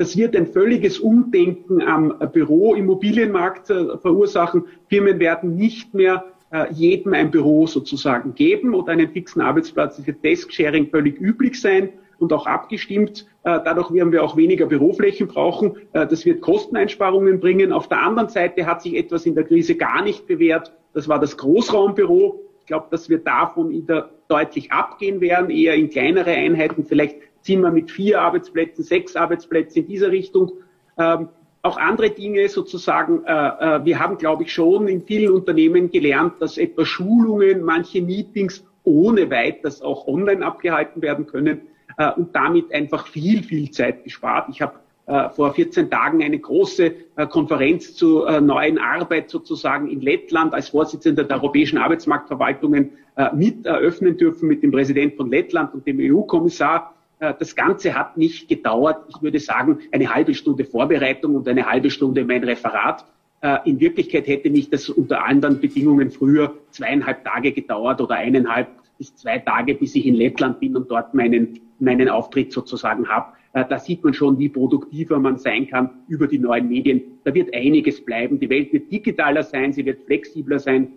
[0.00, 4.64] Das wird ein völliges Umdenken am Büro-Immobilienmarkt äh, verursachen.
[4.88, 9.98] Firmen werden nicht mehr äh, jedem ein Büro sozusagen geben oder einen fixen Arbeitsplatz.
[9.98, 13.26] Es wird Desk-Sharing völlig üblich sein und auch abgestimmt.
[13.44, 15.76] Äh, dadurch werden wir auch weniger Büroflächen brauchen.
[15.92, 17.70] Das wird Kosteneinsparungen bringen.
[17.70, 20.72] Auf der anderen Seite hat sich etwas in der Krise gar nicht bewährt.
[20.94, 22.40] Das war das Großraumbüro.
[22.60, 27.70] Ich glaube, dass wir davon wieder deutlich abgehen werden, eher in kleinere Einheiten, vielleicht Zimmer
[27.70, 30.52] mit vier Arbeitsplätzen, sechs Arbeitsplätzen in dieser Richtung.
[30.98, 31.28] Ähm,
[31.62, 33.24] auch andere Dinge sozusagen.
[33.24, 38.00] Äh, äh, wir haben, glaube ich, schon in vielen Unternehmen gelernt, dass etwa Schulungen, manche
[38.00, 41.62] Meetings ohne weiteres auch online abgehalten werden können
[41.98, 44.48] äh, und damit einfach viel, viel Zeit gespart.
[44.50, 44.74] Ich habe
[45.06, 50.70] äh, vor 14 Tagen eine große äh, Konferenz zur neuen Arbeit sozusagen in Lettland als
[50.70, 52.92] Vorsitzender der Europäischen Arbeitsmarktverwaltungen
[53.34, 56.94] mit eröffnen dürfen mit dem Präsident von Lettland und dem EU-Kommissar.
[57.20, 61.66] Äh, das Ganze hat nicht gedauert, ich würde sagen, eine halbe Stunde Vorbereitung und eine
[61.66, 63.04] halbe Stunde mein Referat.
[63.42, 68.68] Äh, in Wirklichkeit hätte mich das unter anderen Bedingungen früher zweieinhalb Tage gedauert oder eineinhalb
[68.98, 73.32] bis zwei Tage, bis ich in Lettland bin und dort meinen, meinen Auftritt sozusagen habe.
[73.52, 77.02] Äh, da sieht man schon, wie produktiver man sein kann über die neuen Medien.
[77.24, 78.40] Da wird einiges bleiben.
[78.40, 80.92] Die Welt wird digitaler sein, sie wird flexibler sein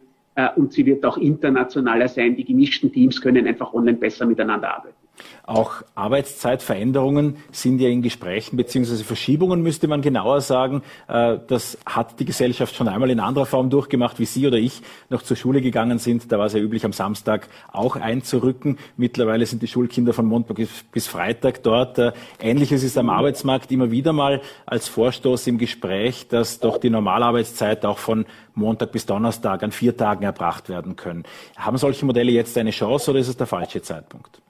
[0.56, 2.36] und sie wird auch internationaler sein.
[2.36, 5.03] Die gemischten Teams können einfach online besser miteinander arbeiten.
[5.45, 10.84] Auch Arbeitszeitveränderungen sind ja in Gesprächen, beziehungsweise Verschiebungen müsste man genauer sagen.
[11.10, 14.82] Äh, das hat die Gesellschaft schon einmal in anderer Form durchgemacht, wie Sie oder ich
[15.10, 16.32] noch zur Schule gegangen sind.
[16.32, 18.78] Da war es ja üblich, am Samstag auch einzurücken.
[18.95, 20.58] Mittlerweile sind die Schulkinder von Montag
[20.91, 21.99] bis Freitag dort.
[21.99, 26.89] Äh, Ähnliches ist am Arbeitsmarkt immer wieder mal als Vorstoß im Gespräch, dass doch die
[26.89, 31.23] Normalarbeitszeit auch von Montag bis Donnerstag an vier Tagen erbracht werden können.
[31.58, 34.41] Haben solche Modelle jetzt eine Chance oder ist es der falsche Zeitpunkt?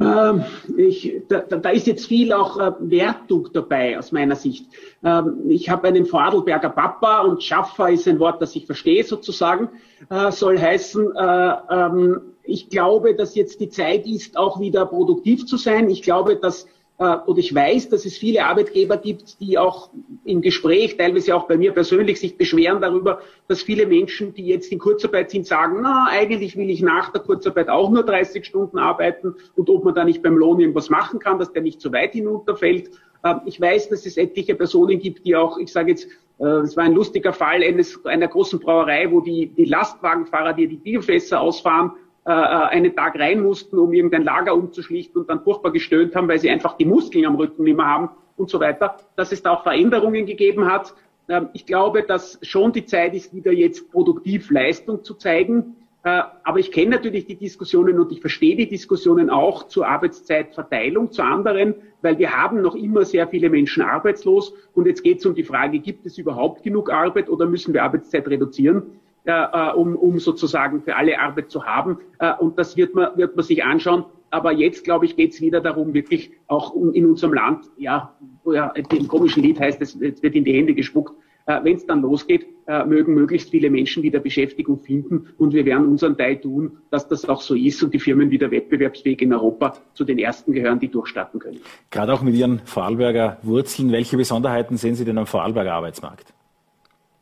[0.00, 0.44] Ähm,
[0.76, 4.66] ich, da, da ist jetzt viel auch äh, Wertung dabei aus meiner Sicht.
[5.02, 9.70] Ähm, ich habe einen Vorarlberger Papa und Schaffer ist ein Wort, das ich verstehe sozusagen,
[10.08, 15.46] äh, soll heißen, äh, ähm, ich glaube, dass jetzt die Zeit ist, auch wieder produktiv
[15.46, 15.90] zu sein.
[15.90, 16.66] Ich glaube, dass
[16.98, 19.90] und ich weiß, dass es viele Arbeitgeber gibt, die auch
[20.24, 24.72] im Gespräch, teilweise auch bei mir persönlich, sich beschweren darüber, dass viele Menschen, die jetzt
[24.72, 28.78] in Kurzarbeit sind, sagen, na, eigentlich will ich nach der Kurzarbeit auch nur 30 Stunden
[28.78, 31.92] arbeiten und ob man da nicht beim Lohn irgendwas machen kann, dass der nicht zu
[31.92, 32.90] weit hinunterfällt.
[33.22, 36.08] Äh, ich weiß, dass es etliche Personen gibt, die auch, ich sage jetzt,
[36.38, 40.66] äh, es war ein lustiger Fall eines, einer großen Brauerei, wo die, die Lastwagenfahrer, die
[40.66, 41.92] die Bierfässer ausfahren,
[42.28, 46.28] äh, äh, einen Tag rein mussten, um irgendein Lager umzuschlichten und dann furchtbar gestöhnt haben,
[46.28, 49.42] weil sie einfach die Muskeln am Rücken nicht mehr haben und so weiter, dass es
[49.42, 50.92] da auch Veränderungen gegeben hat.
[51.30, 55.76] Ähm, ich glaube, dass schon die Zeit ist, wieder jetzt produktiv Leistung zu zeigen.
[56.02, 61.12] Äh, aber ich kenne natürlich die Diskussionen und ich verstehe die Diskussionen auch zur Arbeitszeitverteilung
[61.12, 64.52] zu anderen, weil wir haben noch immer sehr viele Menschen arbeitslos.
[64.74, 67.84] Und jetzt geht es um die Frage, gibt es überhaupt genug Arbeit oder müssen wir
[67.84, 69.00] Arbeitszeit reduzieren?
[69.28, 71.98] Äh, um, um sozusagen für alle Arbeit zu haben.
[72.18, 74.04] Äh, und das wird man, wird man sich anschauen.
[74.30, 78.14] Aber jetzt, glaube ich, geht es wieder darum, wirklich auch in unserem Land, ja,
[78.44, 81.14] wo ja im komischen Lied heißt, es wird in die Hände gespuckt,
[81.46, 85.64] äh, wenn es dann losgeht, äh, mögen möglichst viele Menschen wieder Beschäftigung finden und wir
[85.64, 89.32] werden unseren Teil tun, dass das auch so ist und die Firmen wieder wettbewerbsfähig in
[89.32, 91.60] Europa zu den ersten gehören, die durchstarten können.
[91.90, 96.34] Gerade auch mit Ihren Vorarlberger Wurzeln, welche Besonderheiten sehen Sie denn am Vorarlberger Arbeitsmarkt?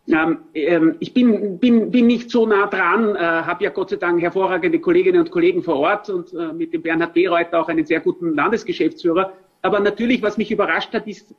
[0.08, 3.96] Ähm, ähm, ich bin, bin, bin nicht so nah dran, äh, habe ja Gott sei
[3.96, 7.84] Dank hervorragende Kolleginnen und Kollegen vor Ort und äh, mit dem Bernhard Bereuter auch einen
[7.84, 9.32] sehr guten Landesgeschäftsführer.
[9.62, 11.34] Aber natürlich, was mich überrascht hat, ist,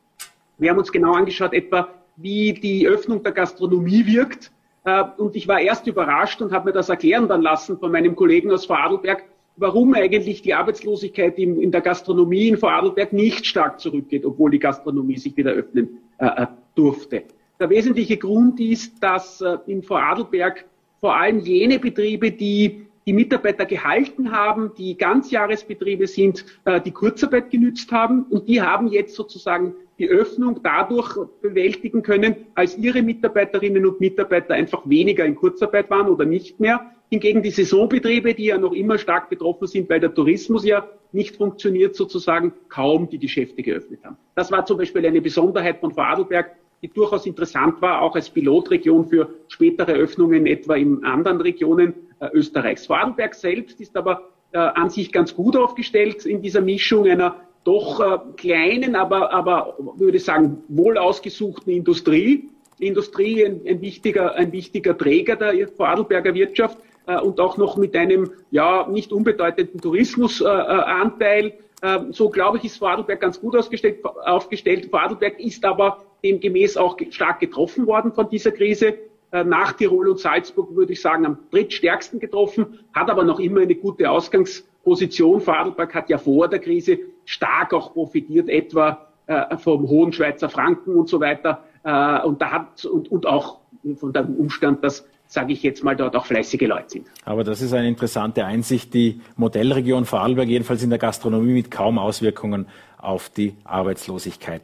[0.58, 4.51] wir haben uns genau angeschaut, etwa wie die Öffnung der Gastronomie wirkt.
[4.84, 8.17] Äh, und ich war erst überrascht und habe mir das erklären dann lassen von meinem
[8.17, 9.23] Kollegen aus Vorarlberg,
[9.56, 14.60] warum eigentlich die Arbeitslosigkeit in, in der Gastronomie in Vorarlberg nicht stark zurückgeht, obwohl die
[14.60, 17.23] Gastronomie sich wieder öffnen äh, äh durfte.
[17.60, 20.65] Der wesentliche Grund ist, dass äh, in Vorarlberg
[21.00, 27.50] vor allem jene Betriebe, die die Mitarbeiter gehalten haben, die Ganzjahresbetriebe sind, äh, die Kurzarbeit
[27.50, 33.86] genützt haben und die haben jetzt sozusagen die Öffnung dadurch bewältigen können, als ihre Mitarbeiterinnen
[33.86, 36.91] und Mitarbeiter einfach weniger in Kurzarbeit waren oder nicht mehr.
[37.10, 41.38] Hingegen die Saisonbetriebe, die ja noch immer stark betroffen sind, weil der Tourismus ja nicht
[41.38, 44.17] funktioniert, sozusagen kaum die Geschäfte geöffnet haben.
[44.36, 49.06] Das war zum Beispiel eine Besonderheit von Vorarlberg, die durchaus interessant war, auch als Pilotregion
[49.08, 52.86] für spätere Öffnungen etwa in anderen Regionen äh, Österreichs.
[52.86, 58.00] Vorarlberg selbst ist aber äh, an sich ganz gut aufgestellt in dieser Mischung einer doch
[58.00, 62.50] äh, kleinen, aber, aber würde ich sagen, wohl ausgesuchten Industrie.
[62.80, 67.76] Die Industrie ein, ein, wichtiger, ein wichtiger Träger der Vorarlberger Wirtschaft äh, und auch noch
[67.76, 71.46] mit einem ja nicht unbedeutenden Tourismusanteil.
[71.82, 74.04] Äh, äh, so glaube ich, ist Vorarlberg ganz gut aufgestellt.
[74.06, 74.88] aufgestellt.
[74.90, 78.95] Vorarlberg ist aber demgemäß auch stark getroffen worden von dieser Krise.
[79.32, 83.62] Äh, nach Tirol und Salzburg würde ich sagen am drittstärksten getroffen, hat aber noch immer
[83.62, 85.41] eine gute Ausgangsposition.
[85.41, 90.95] Vorarlberg hat ja vor der Krise stark auch profitiert, etwa äh, vom hohen Schweizer Franken
[90.95, 91.63] und so weiter.
[91.84, 93.60] Äh, und da hat und, und auch
[93.95, 97.08] von dem Umstand, dass sage ich jetzt mal, dort auch fleißige Leute sind.
[97.25, 98.93] Aber das ist eine interessante Einsicht.
[98.93, 104.62] Die Modellregion Vorarlberg, jedenfalls in der Gastronomie, mit kaum Auswirkungen auf die Arbeitslosigkeit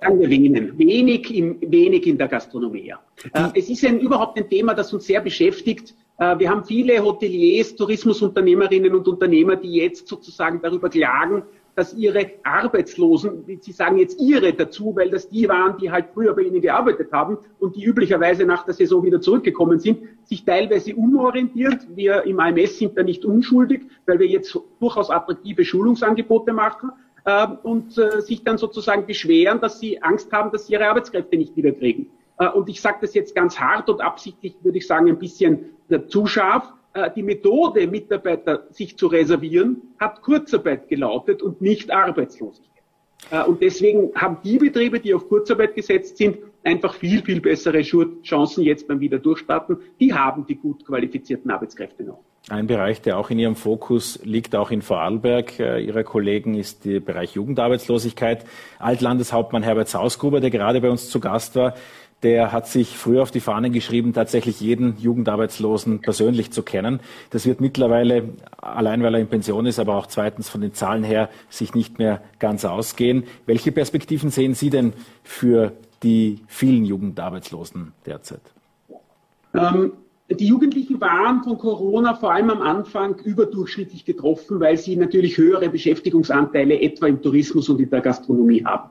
[0.00, 2.94] wir wenig, wenig, im, wenig in der Gastronomie.
[3.32, 5.94] Äh, es ist ein, überhaupt ein Thema, das uns sehr beschäftigt.
[6.18, 11.42] Äh, wir haben viele Hoteliers, Tourismusunternehmerinnen und Unternehmer, die jetzt sozusagen darüber klagen,
[11.74, 16.34] dass ihre Arbeitslosen, Sie sagen jetzt ihre dazu, weil das die waren, die halt früher
[16.34, 20.94] bei ihnen gearbeitet haben und die üblicherweise nach der Saison wieder zurückgekommen sind, sich teilweise
[20.94, 21.78] umorientiert.
[21.94, 26.90] Wir im AMS sind da nicht unschuldig, weil wir jetzt durchaus attraktive Schulungsangebote machen
[27.24, 31.36] äh, und äh, sich dann sozusagen beschweren, dass sie Angst haben, dass sie ihre Arbeitskräfte
[31.36, 32.10] nicht wiederkriegen.
[32.38, 35.76] Äh, und ich sage das jetzt ganz hart und absichtlich, würde ich sagen, ein bisschen
[35.88, 36.72] äh, zu scharf.
[36.92, 42.70] Äh, die Methode, Mitarbeiter sich zu reservieren, hat Kurzarbeit gelautet und nicht Arbeitslosigkeit.
[43.46, 48.64] Und deswegen haben die Betriebe, die auf Kurzarbeit gesetzt sind, einfach viel, viel bessere Chancen
[48.64, 49.78] jetzt beim Wiederdurchstarten.
[49.98, 52.22] Die haben die gut qualifizierten Arbeitskräfte noch.
[52.50, 56.84] Ein Bereich, der auch in Ihrem Fokus liegt, auch in Vorarlberg, äh, Ihrer Kollegen, ist
[56.84, 58.44] der Bereich Jugendarbeitslosigkeit.
[58.78, 61.74] Altlandeshauptmann Herbert Sausgruber, der gerade bei uns zu Gast war,
[62.22, 67.00] der hat sich früher auf die Fahnen geschrieben, tatsächlich jeden Jugendarbeitslosen persönlich zu kennen.
[67.30, 71.02] Das wird mittlerweile, allein weil er in Pension ist, aber auch zweitens von den Zahlen
[71.02, 73.24] her, sich nicht mehr ganz ausgehen.
[73.46, 78.42] Welche Perspektiven sehen Sie denn für die vielen Jugendarbeitslosen derzeit?
[79.54, 79.92] Ähm,
[80.30, 85.68] die Jugendlichen waren von Corona vor allem am Anfang überdurchschnittlich getroffen, weil sie natürlich höhere
[85.68, 88.90] Beschäftigungsanteile etwa im Tourismus und in der Gastronomie haben.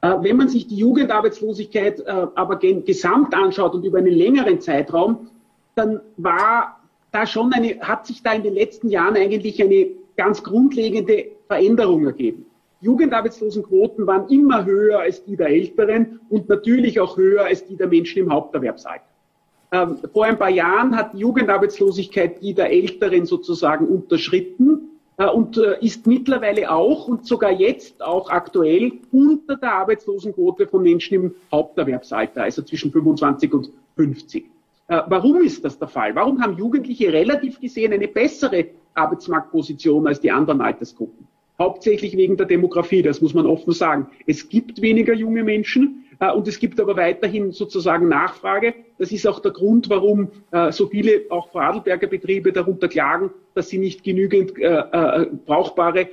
[0.00, 5.28] Äh, wenn man sich die Jugendarbeitslosigkeit äh, aber gesamt anschaut und über einen längeren Zeitraum,
[5.74, 6.80] dann war
[7.10, 12.06] da schon eine, hat sich da in den letzten Jahren eigentlich eine ganz grundlegende Veränderung
[12.06, 12.46] ergeben.
[12.80, 17.86] Jugendarbeitslosenquoten waren immer höher als die der Älteren und natürlich auch höher als die der
[17.86, 19.11] Menschen im Haupterwerbsalter.
[19.72, 25.56] Ähm, vor ein paar Jahren hat die Jugendarbeitslosigkeit die der Älteren sozusagen unterschritten äh, und
[25.56, 31.34] äh, ist mittlerweile auch und sogar jetzt auch aktuell unter der Arbeitslosenquote von Menschen im
[31.50, 34.44] Haupterwerbsalter, also zwischen 25 und 50.
[34.88, 36.14] Äh, warum ist das der Fall?
[36.14, 41.26] Warum haben Jugendliche relativ gesehen eine bessere Arbeitsmarktposition als die anderen Altersgruppen?
[41.58, 44.08] Hauptsächlich wegen der Demografie, das muss man offen sagen.
[44.26, 48.74] Es gibt weniger junge Menschen, und es gibt aber weiterhin sozusagen Nachfrage.
[48.98, 53.68] Das ist auch der Grund, warum äh, so viele auch Vorarlberger Betriebe darunter klagen, dass
[53.68, 56.08] sie nicht genügend äh, brauchbare,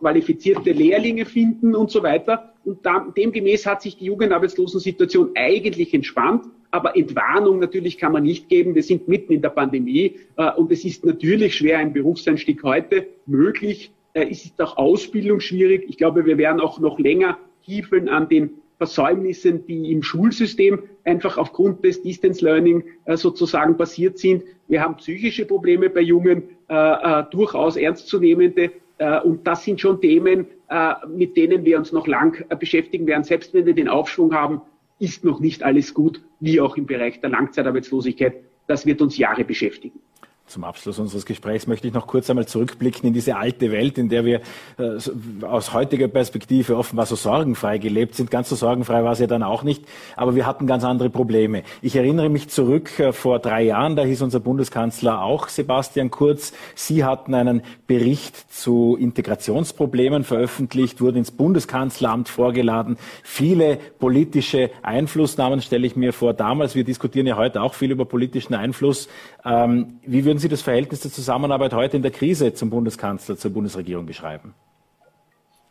[0.00, 2.52] qualifizierte Lehrlinge finden und so weiter.
[2.64, 2.80] Und
[3.16, 6.46] demgemäß hat sich die Jugendarbeitslosensituation eigentlich entspannt.
[6.70, 8.74] Aber Entwarnung natürlich kann man nicht geben.
[8.74, 10.16] Wir sind mitten in der Pandemie
[10.56, 13.92] und es ist natürlich schwer, ein Berufseinstieg heute möglich.
[14.12, 15.84] Es ist auch Ausbildung schwierig.
[15.88, 21.38] Ich glaube, wir werden auch noch länger hiefeln an den Versäumnissen, die im Schulsystem einfach
[21.38, 24.44] aufgrund des Distance Learning äh, sozusagen passiert sind.
[24.68, 28.72] Wir haben psychische Probleme bei Jungen, äh, äh, durchaus ernstzunehmende.
[28.98, 33.06] Äh, und das sind schon Themen, äh, mit denen wir uns noch lang äh, beschäftigen
[33.06, 33.24] werden.
[33.24, 34.60] Selbst wenn wir den Aufschwung haben,
[34.98, 38.34] ist noch nicht alles gut, wie auch im Bereich der Langzeitarbeitslosigkeit.
[38.66, 40.00] Das wird uns Jahre beschäftigen.
[40.46, 44.10] Zum Abschluss unseres Gesprächs möchte ich noch kurz einmal zurückblicken in diese alte Welt, in
[44.10, 44.42] der wir
[44.76, 48.30] äh, aus heutiger Perspektive offenbar so sorgenfrei gelebt sind.
[48.30, 51.62] Ganz so sorgenfrei war es ja dann auch nicht, aber wir hatten ganz andere Probleme.
[51.80, 56.52] Ich erinnere mich zurück äh, vor drei Jahren, da hieß unser Bundeskanzler auch Sebastian Kurz.
[56.74, 62.98] Sie hatten einen Bericht zu Integrationsproblemen veröffentlicht, wurden ins Bundeskanzleramt vorgeladen.
[63.22, 66.34] Viele politische Einflussnahmen stelle ich mir vor.
[66.34, 69.08] Damals, wir diskutieren ja heute auch viel über politischen Einfluss.
[69.46, 73.52] Ähm, wie würden Sie das Verhältnis der Zusammenarbeit heute in der Krise zum Bundeskanzler, zur
[73.52, 74.52] Bundesregierung beschreiben?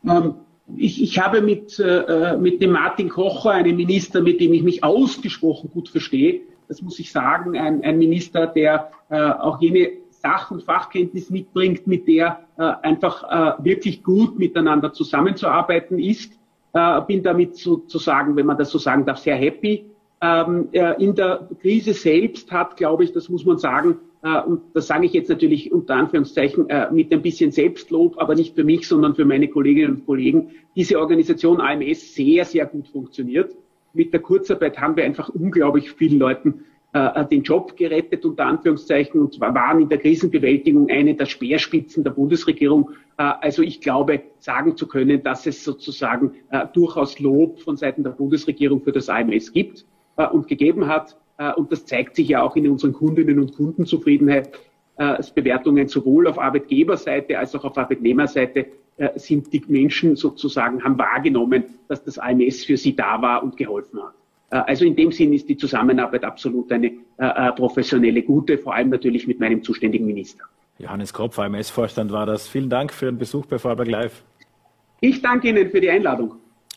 [0.08, 0.36] Ähm,
[0.78, 4.82] ich, ich, habe mit, äh, mit dem Martin Kocher, einem Minister, mit dem ich mich
[4.82, 10.50] ausgesprochen gut verstehe, das muss ich sagen, ein, ein Minister, der äh, auch jene Sach-
[10.50, 16.32] und Fachkenntnis mitbringt, mit der äh, einfach äh, wirklich gut miteinander zusammenzuarbeiten ist.
[16.72, 19.88] Äh, bin damit sozusagen, wenn man das so sagen darf, sehr happy.
[20.22, 24.88] Ähm, in der Krise selbst hat, glaube ich, das muss man sagen, äh, und das
[24.88, 28.88] sage ich jetzt natürlich unter Anführungszeichen äh, mit ein bisschen Selbstlob, aber nicht für mich,
[28.88, 33.54] sondern für meine Kolleginnen und Kollegen, diese Organisation AMS sehr, sehr gut funktioniert.
[33.92, 39.20] Mit der Kurzarbeit haben wir einfach unglaublich vielen Leuten äh, den Job gerettet, unter Anführungszeichen,
[39.20, 42.92] und waren in der Krisenbewältigung eine der Speerspitzen der Bundesregierung.
[43.18, 46.32] Also ich glaube, sagen zu können, dass es sozusagen
[46.74, 49.86] durchaus Lob von Seiten der Bundesregierung für das AMS gibt
[50.32, 51.16] und gegeben hat.
[51.38, 54.50] Äh, und das zeigt sich ja auch in unseren Kundinnen und Kundenzufriedenheit.
[54.98, 58.68] Äh, Bewertungen sowohl auf Arbeitgeberseite als auch auf Arbeitnehmerseite
[58.98, 63.58] äh, sind die Menschen sozusagen, haben wahrgenommen, dass das AMS für sie da war und
[63.58, 64.14] geholfen hat.
[64.56, 66.92] Also in dem Sinn ist die Zusammenarbeit absolut eine
[67.56, 70.44] professionelle, gute, vor allem natürlich mit meinem zuständigen Minister.
[70.78, 72.48] Johannes Kropf, AMS-Vorstand war das.
[72.48, 74.24] Vielen Dank für den Besuch bei Vorarlberg Live.
[75.02, 76.36] Ich danke Ihnen für die Einladung.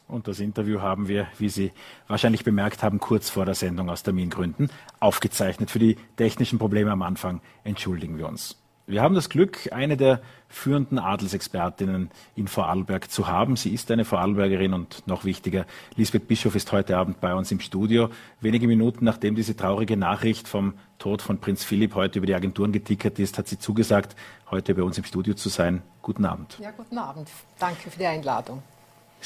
[0.09, 1.73] Und das Interview haben wir, wie Sie
[2.07, 5.71] wahrscheinlich bemerkt haben, kurz vor der Sendung aus Termingründen aufgezeichnet.
[5.71, 8.57] Für die technischen Probleme am Anfang entschuldigen wir uns.
[8.89, 13.57] Wir haben das Glück, eine der führenden Adelsexpertinnen in Vorarlberg zu haben.
[13.57, 17.59] Sie ist eine Vorarlbergerin und noch wichtiger, Lisbeth Bischof ist heute Abend bei uns im
[17.59, 18.11] Studio.
[18.41, 22.71] Wenige Minuten nachdem diese traurige Nachricht vom Tod von Prinz Philipp heute über die Agenturen
[22.71, 24.15] getickert ist, hat sie zugesagt,
[24.53, 25.83] heute bei uns im Studio zu sein.
[26.01, 26.57] Guten Abend.
[26.63, 27.29] Ja, guten Abend.
[27.59, 28.63] Danke für die Einladung.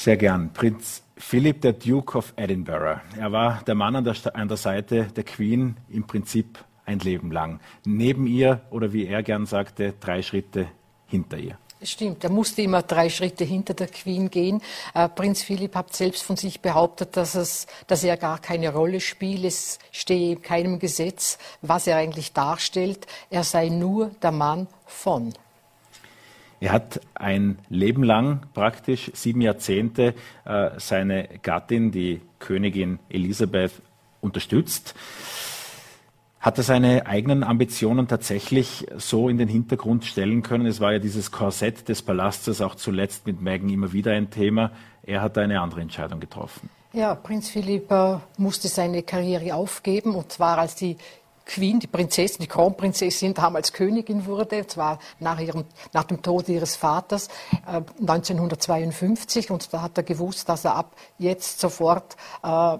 [0.01, 0.51] Sehr gern.
[0.51, 2.99] Prinz Philip, der Duke of Edinburgh.
[3.19, 7.31] Er war der Mann an der, an der Seite der Queen im Prinzip ein Leben
[7.31, 7.59] lang.
[7.85, 10.69] Neben ihr oder wie er gern sagte, drei Schritte
[11.05, 11.55] hinter ihr.
[11.83, 14.63] Stimmt, er musste immer drei Schritte hinter der Queen gehen.
[14.95, 19.01] Äh, Prinz Philipp hat selbst von sich behauptet, dass, es, dass er gar keine Rolle
[19.01, 19.49] spiele.
[19.49, 23.05] Es stehe in keinem Gesetz, was er eigentlich darstellt.
[23.29, 25.31] Er sei nur der Mann von.
[26.61, 30.13] Er hat ein Leben lang, praktisch sieben Jahrzehnte,
[30.45, 33.71] äh, seine Gattin, die Königin Elisabeth,
[34.21, 34.93] unterstützt.
[36.39, 40.67] Hat er seine eigenen Ambitionen tatsächlich so in den Hintergrund stellen können?
[40.67, 44.71] Es war ja dieses Korsett des Palastes auch zuletzt mit Meghan immer wieder ein Thema.
[45.01, 46.69] Er hat eine andere Entscheidung getroffen.
[46.93, 47.89] Ja, Prinz Philipp
[48.37, 50.97] musste seine Karriere aufgeben und zwar als die
[51.45, 56.75] Queen, die Prinzessin, die Kronprinzessin damals Königin wurde, zwar nach, ihrem, nach dem Tod ihres
[56.75, 57.27] Vaters
[57.67, 62.77] äh, 1952 und da hat er gewusst, dass er ab jetzt sofort äh,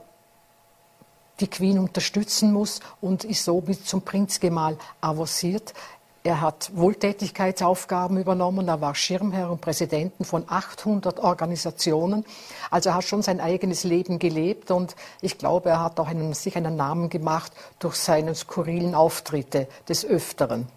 [1.40, 5.74] die Queen unterstützen muss und ist so bis zum Prinzgemahl avanciert.
[6.24, 12.26] Er hat Wohltätigkeitsaufgaben übernommen, er war Schirmherr und Präsidenten von 800 Organisationen.
[12.70, 16.34] Also er hat schon sein eigenes Leben gelebt und ich glaube, er hat auch einen,
[16.34, 20.68] sich einen Namen gemacht durch seine skurrilen Auftritte des Öfteren.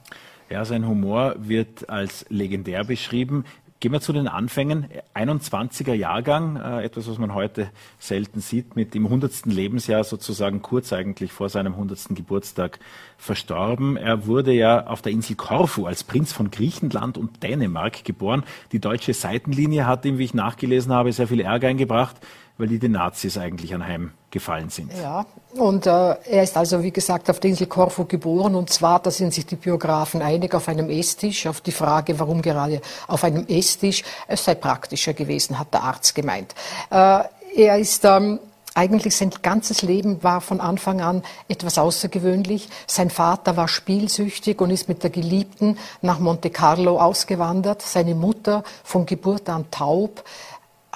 [0.49, 3.45] Ja, sein Humor wird als legendär beschrieben.
[3.85, 4.87] Gehen wir zu den Anfängen.
[5.15, 7.69] 21er Jahrgang, äh, etwas, was man heute
[7.99, 9.45] selten sieht, mit dem 100.
[9.45, 12.15] Lebensjahr sozusagen kurz eigentlich vor seinem 100.
[12.15, 12.79] Geburtstag
[13.19, 13.99] verstorben.
[13.99, 18.45] Er wurde ja auf der Insel Korfu als Prinz von Griechenland und Dänemark geboren.
[18.73, 22.17] Die deutsche Seitenlinie hat ihm, wie ich nachgelesen habe, sehr viel Ärger eingebracht
[22.57, 24.93] weil die den Nazis eigentlich anheimgefallen sind.
[25.01, 28.55] Ja, und äh, er ist also, wie gesagt, auf der Insel Korfu geboren.
[28.55, 32.43] Und zwar, da sind sich die Biografen einig, auf einem Esstisch, auf die Frage, warum
[32.43, 34.03] gerade auf einem Esstisch.
[34.29, 36.55] Es sei praktischer gewesen, hat der Arzt gemeint.
[36.91, 37.25] Äh,
[37.57, 38.05] er ist...
[38.05, 38.39] Ähm,
[38.77, 42.69] eigentlich sein ganzes Leben war von Anfang an etwas außergewöhnlich.
[42.89, 47.83] Sein Vater war spielsüchtig und ist mit der Geliebten nach Monte Carlo ausgewandert.
[47.83, 50.25] Seine Mutter von Geburt an taub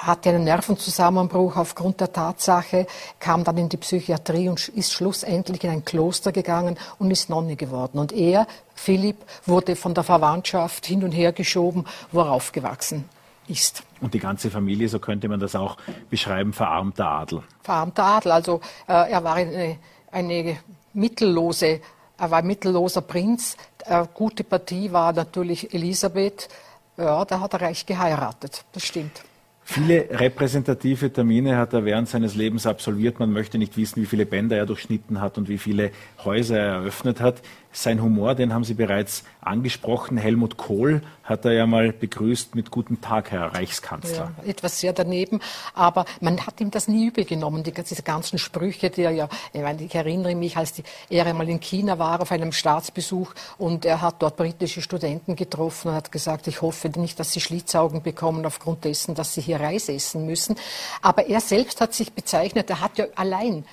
[0.06, 2.86] hatte einen Nervenzusammenbruch aufgrund der Tatsache,
[3.18, 7.56] kam dann in die Psychiatrie und ist schlussendlich in ein Kloster gegangen und ist Nonne
[7.56, 7.98] geworden.
[7.98, 13.08] Und er, Philipp, wurde von der Verwandtschaft hin und her geschoben, wo er aufgewachsen
[13.48, 13.82] ist.
[14.00, 15.76] Und die ganze Familie, so könnte man das auch
[16.10, 17.42] beschreiben, verarmter Adel.
[17.62, 19.78] Verarmter Adel, also äh, er war eine,
[20.12, 20.58] eine
[20.92, 21.80] mittellose,
[22.16, 23.56] er war ein mittelloser Prinz.
[23.84, 26.48] Äh, gute Partie war natürlich Elisabeth.
[26.96, 29.22] Ja, da hat er reich geheiratet, das stimmt.
[29.70, 33.20] Viele repräsentative Termine hat er während seines Lebens absolviert.
[33.20, 35.90] Man möchte nicht wissen, wie viele Bänder er durchschnitten hat und wie viele
[36.24, 37.42] Häuser er eröffnet hat.
[37.70, 40.16] Sein Humor, den haben Sie bereits angesprochen.
[40.16, 44.32] Helmut Kohl hat er ja mal begrüßt mit Guten Tag, Herr Reichskanzler.
[44.38, 45.40] Ja, etwas sehr daneben,
[45.74, 49.28] aber man hat ihm das nie übel genommen, die, diese ganzen Sprüche, die er ja,
[49.52, 53.34] ich, meine, ich erinnere mich, als die, er einmal in China war auf einem Staatsbesuch
[53.58, 57.40] und er hat dort britische Studenten getroffen und hat gesagt, ich hoffe nicht, dass sie
[57.40, 60.56] Schlitzaugen bekommen aufgrund dessen, dass sie hier Reis essen müssen.
[61.02, 63.64] Aber er selbst hat sich bezeichnet, er hat ja allein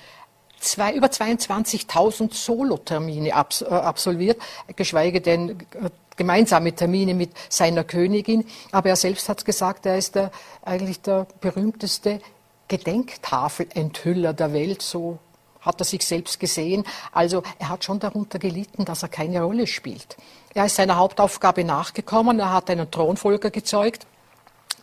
[0.66, 4.40] zwei, über 22.000 Solotermine abs, äh, absolviert,
[4.74, 8.44] geschweige denn äh, gemeinsame Termine mit seiner Königin.
[8.72, 10.30] Aber er selbst hat gesagt, er ist der,
[10.62, 12.20] eigentlich der berühmteste
[12.68, 15.18] Gedenktafelenthüller der Welt, so
[15.60, 16.84] hat er sich selbst gesehen.
[17.12, 20.16] Also er hat schon darunter gelitten, dass er keine Rolle spielt.
[20.54, 24.06] Er ist seiner Hauptaufgabe nachgekommen, er hat einen Thronfolger gezeugt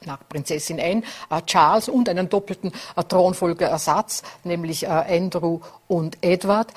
[0.05, 6.73] nach Prinzessin Anne, äh, Charles und einen doppelten äh, Thronfolgerersatz, nämlich äh, Andrew und Edward.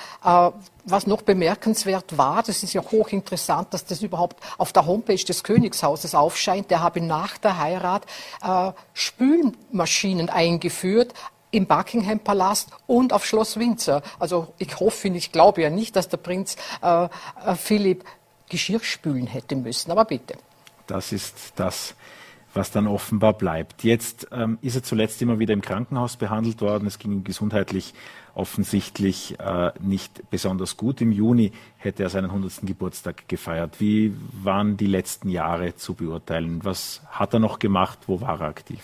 [0.89, 5.43] Was noch bemerkenswert war, das ist ja hochinteressant, dass das überhaupt auf der Homepage des
[5.43, 8.05] Königshauses aufscheint, der habe nach der Heirat
[8.93, 11.13] Spülmaschinen eingeführt,
[11.51, 14.01] im Buckingham Palast und auf Schloss Windsor.
[14.19, 17.09] Also ich hoffe, ich glaube ja nicht, dass der Prinz äh,
[17.55, 18.05] Philipp
[18.49, 20.35] Geschirr spülen hätte müssen, aber bitte.
[20.87, 21.95] Das ist das
[22.57, 23.83] was dann offenbar bleibt.
[23.83, 26.87] Jetzt ähm, ist er zuletzt immer wieder im Krankenhaus behandelt worden.
[26.87, 27.93] Es ging ihm gesundheitlich
[28.33, 31.01] offensichtlich äh, nicht besonders gut.
[31.01, 32.61] Im Juni hätte er seinen 100.
[32.63, 33.79] Geburtstag gefeiert.
[33.79, 36.63] Wie waren die letzten Jahre zu beurteilen?
[36.63, 37.99] Was hat er noch gemacht?
[38.07, 38.81] Wo war er aktiv?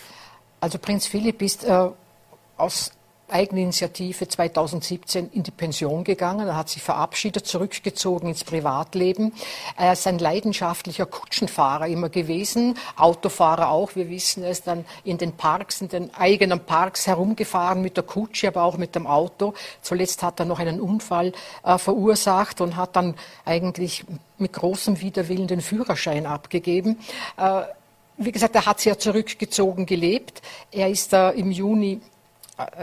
[0.62, 1.90] Also Prinz Philipp ist äh,
[2.58, 2.92] aus
[3.34, 6.48] Eigeninitiative 2017 in die Pension gegangen.
[6.48, 9.34] Er hat sich verabschiedet, zurückgezogen ins Privatleben.
[9.76, 13.96] Er ist ein leidenschaftlicher Kutschenfahrer immer gewesen, Autofahrer auch.
[13.96, 18.04] Wir wissen, er ist dann in den Parks, in den eigenen Parks herumgefahren mit der
[18.04, 19.54] Kutsche, aber auch mit dem Auto.
[19.82, 23.16] Zuletzt hat er noch einen Unfall äh, verursacht und hat dann
[23.46, 24.06] eigentlich
[24.38, 27.00] mit großem Widerwillen den Führerschein abgegeben.
[27.38, 27.64] Äh,
[28.18, 30.42] wie gesagt, er hat sehr zurückgezogen gelebt.
[30.72, 32.00] Er ist äh, im Juni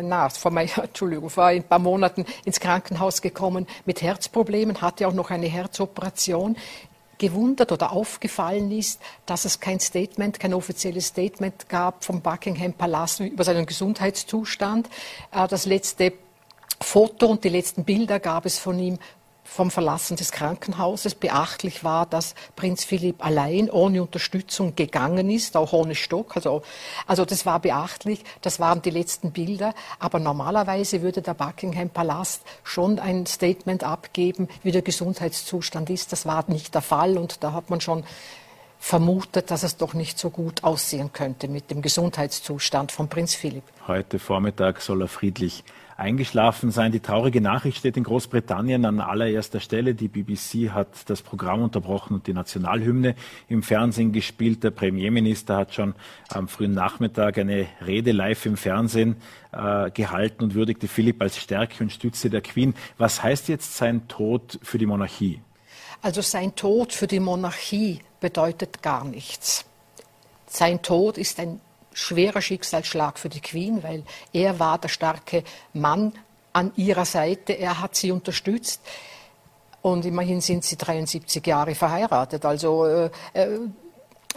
[0.00, 5.30] na, vor, Entschuldigung, vor ein paar Monaten ins Krankenhaus gekommen mit Herzproblemen, hatte auch noch
[5.30, 6.56] eine Herzoperation.
[7.18, 13.20] Gewundert oder aufgefallen ist, dass es kein Statement, kein offizielles Statement gab vom Buckingham Palast
[13.20, 14.88] über seinen Gesundheitszustand.
[15.30, 16.14] Äh, das letzte
[16.80, 18.98] Foto und die letzten Bilder gab es von ihm
[19.50, 21.16] vom Verlassen des Krankenhauses.
[21.16, 26.36] Beachtlich war, dass Prinz Philipp allein ohne Unterstützung gegangen ist, auch ohne Stock.
[26.36, 26.62] Also,
[27.08, 28.22] also das war beachtlich.
[28.42, 29.74] Das waren die letzten Bilder.
[29.98, 36.12] Aber normalerweise würde der Buckingham Palast schon ein Statement abgeben, wie der Gesundheitszustand ist.
[36.12, 38.04] Das war nicht der Fall und da hat man schon
[38.80, 43.62] vermutet, dass es doch nicht so gut aussehen könnte mit dem Gesundheitszustand von Prinz Philipp.
[43.86, 45.62] Heute Vormittag soll er friedlich
[45.98, 46.90] eingeschlafen sein.
[46.90, 49.94] Die traurige Nachricht steht in Großbritannien an allererster Stelle.
[49.94, 53.14] Die BBC hat das Programm unterbrochen und die Nationalhymne
[53.48, 54.64] im Fernsehen gespielt.
[54.64, 55.94] Der Premierminister hat schon
[56.30, 59.16] am frühen Nachmittag eine Rede live im Fernsehen
[59.52, 62.74] äh, gehalten und würdigte Philipp als Stärke und Stütze der Queen.
[62.96, 65.42] Was heißt jetzt sein Tod für die Monarchie?
[66.00, 69.64] Also sein Tod für die Monarchie bedeutet gar nichts.
[70.46, 71.60] Sein Tod ist ein
[71.92, 76.12] schwerer Schicksalsschlag für die Queen, weil er war der starke Mann
[76.52, 77.52] an ihrer Seite.
[77.52, 78.80] Er hat sie unterstützt.
[79.82, 82.44] Und immerhin sind sie 73 Jahre verheiratet.
[82.44, 83.60] Also äh, äh,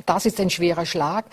[0.05, 1.25] das ist ein schwerer Schlag.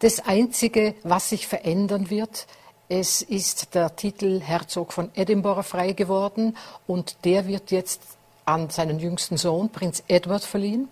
[0.00, 2.46] Das Einzige, was sich verändern wird,
[2.88, 6.56] es ist der Titel Herzog von Edinburgh frei geworden
[6.86, 8.02] und der wird jetzt
[8.44, 10.88] an seinen jüngsten Sohn, Prinz Edward, verliehen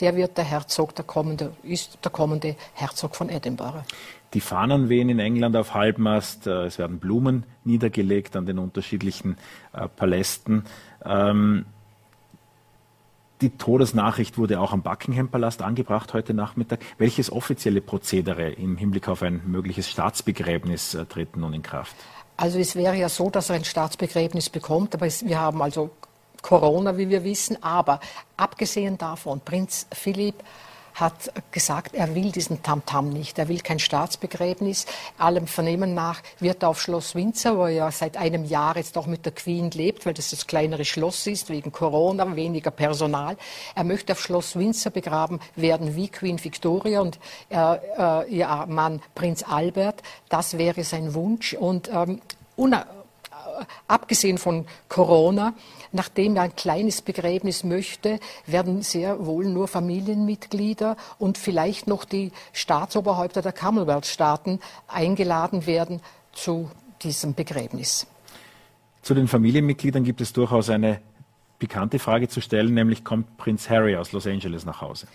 [0.00, 3.84] der wird der Herzog, der kommende, ist der kommende Herzog von Edinburgh.
[4.34, 9.36] Die Fahnen wehen in England auf Halbmast, äh, es werden Blumen niedergelegt an den unterschiedlichen
[9.72, 10.64] äh, Palästen.
[11.04, 11.66] Ähm,
[13.40, 16.80] die Todesnachricht wurde auch am Buckingham Palast angebracht heute Nachmittag.
[16.98, 21.94] Welches offizielle Prozedere im Hinblick auf ein mögliches Staatsbegräbnis äh, tritt nun in Kraft?
[22.36, 25.90] Also es wäre ja so, dass er ein Staatsbegräbnis bekommt, aber es, wir haben also
[26.44, 27.60] Corona, wie wir wissen.
[27.62, 28.00] Aber
[28.36, 30.36] abgesehen davon, Prinz Philipp
[30.92, 33.38] hat gesagt, er will diesen Tamtam -Tam nicht.
[33.38, 34.86] Er will kein Staatsbegräbnis.
[35.18, 39.06] Allem Vernehmen nach wird er auf Schloss Windsor, wo er seit einem Jahr jetzt auch
[39.06, 43.36] mit der Queen lebt, weil das das kleinere Schloss ist, wegen Corona, weniger Personal.
[43.74, 47.18] Er möchte auf Schloss Windsor begraben werden wie Queen Victoria und
[47.48, 50.02] äh, äh, ihr Mann Prinz Albert.
[50.28, 51.54] Das wäre sein Wunsch.
[51.54, 52.20] Und ähm,
[53.88, 55.54] abgesehen von Corona,
[55.92, 62.32] nachdem er ein kleines Begräbnis möchte, werden sehr wohl nur Familienmitglieder und vielleicht noch die
[62.52, 66.00] Staatsoberhäupter der Commonwealth-Staaten eingeladen werden
[66.32, 66.70] zu
[67.02, 68.06] diesem Begräbnis.
[69.02, 71.00] Zu den Familienmitgliedern gibt es durchaus eine
[71.58, 75.06] pikante Frage zu stellen, nämlich kommt Prinz Harry aus Los Angeles nach Hause?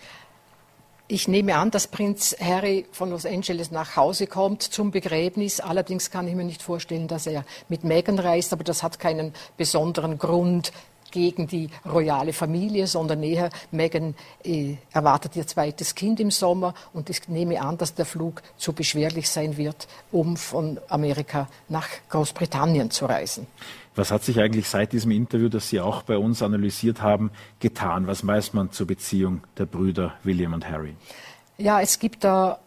[1.12, 5.58] Ich nehme an, dass Prinz Harry von Los Angeles nach Hause kommt zum Begräbnis.
[5.58, 9.34] Allerdings kann ich mir nicht vorstellen, dass er mit Meghan reist, aber das hat keinen
[9.56, 10.70] besonderen Grund
[11.10, 17.10] gegen die royale Familie, sondern eher Meghan äh, erwartet ihr zweites Kind im Sommer und
[17.10, 22.92] ich nehme an, dass der Flug zu beschwerlich sein wird, um von Amerika nach Großbritannien
[22.92, 23.48] zu reisen.
[23.94, 28.06] Was hat sich eigentlich seit diesem Interview, das Sie auch bei uns analysiert haben, getan?
[28.06, 30.94] Was weiß man zur Beziehung der Brüder William und Harry?
[31.58, 32.60] Ja, es gibt da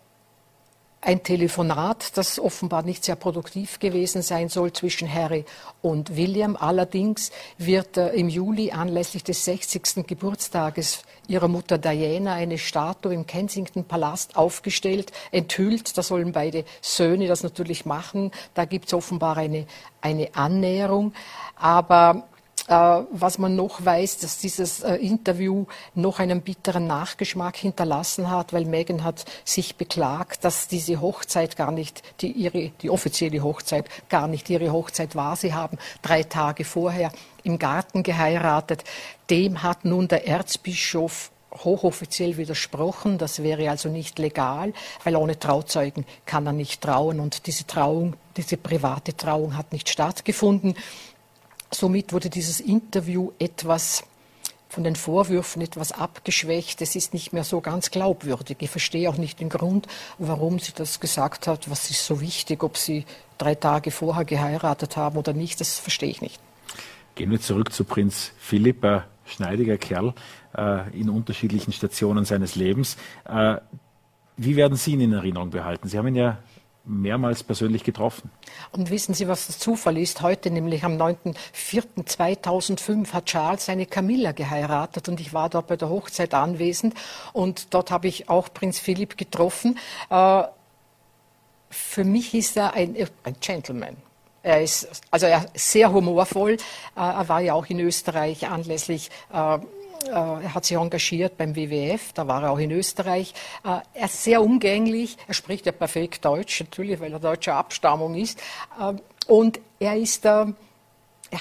[1.04, 5.46] ein Telefonat, das offenbar nicht sehr produktiv gewesen sein soll zwischen Harry
[5.82, 6.56] und William.
[6.56, 10.08] Allerdings wird äh, im Juli anlässlich des 60.
[10.08, 15.98] Geburtstages ihrer Mutter Diana eine Statue im Kensington Palast aufgestellt, enthüllt.
[15.98, 18.32] Da sollen beide Söhne das natürlich machen.
[18.54, 19.66] Da gibt es offenbar eine,
[20.02, 21.14] eine Annäherung.
[21.56, 22.28] Aber
[22.68, 28.66] was man noch weiß, dass dieses äh, Interview noch einen bitteren Nachgeschmack hinterlassen hat, weil
[28.66, 34.28] Megan hat sich beklagt, dass diese Hochzeit gar nicht, die, ihre, die offizielle Hochzeit gar
[34.28, 35.36] nicht ihre Hochzeit war.
[35.36, 37.12] Sie haben drei Tage vorher
[37.44, 38.86] im Garten geheiratet.
[39.30, 43.18] Dem hat nun der Erzbischof hochoffiziell widersprochen.
[43.18, 48.16] Das wäre also nicht legal, weil ohne Trauzeugen kann er nicht trauen und diese Trauung,
[48.38, 50.76] diese private Trauung hat nicht stattgefunden.
[51.74, 54.04] Somit wurde dieses Interview etwas
[54.70, 56.82] von den Vorwürfen etwas abgeschwächt.
[56.82, 58.58] Es ist nicht mehr so ganz glaubwürdig.
[58.60, 61.70] Ich verstehe auch nicht den Grund, warum sie das gesagt hat.
[61.70, 63.06] Was ist so wichtig, ob sie
[63.38, 66.40] drei Tage vorher geheiratet haben oder nicht, das verstehe ich nicht.
[67.16, 70.14] Gehen wir zurück zu Prinz Philipp, ein schneidiger Kerl
[70.58, 72.98] äh, in unterschiedlichen Stationen seines Lebens.
[73.26, 73.58] Äh,
[74.38, 75.88] wie werden Sie ihn in Erinnerung behalten?
[75.88, 76.40] Sie haben ihn ja
[76.86, 78.32] mehrmals persönlich getroffen.
[78.72, 80.22] Und wissen Sie, was der Zufall ist?
[80.22, 85.90] Heute, nämlich am 9.4.2005, hat Charles seine Camilla geheiratet und ich war dort bei der
[85.90, 86.96] Hochzeit anwesend
[87.32, 89.78] und dort habe ich auch Prinz Philipp getroffen.
[90.10, 90.44] Äh,
[91.70, 93.96] für mich ist er ein, ein Gentleman.
[94.44, 96.52] Er ist also er sehr humorvoll.
[96.52, 96.58] Äh,
[96.96, 99.60] er war ja auch in Österreich anlässlich äh,
[100.08, 103.34] er hat sich engagiert beim WWF, da war er auch in Österreich.
[103.64, 108.42] Er ist sehr umgänglich, er spricht ja perfekt Deutsch, natürlich, weil er deutscher Abstammung ist.
[109.28, 110.54] Und er ist, er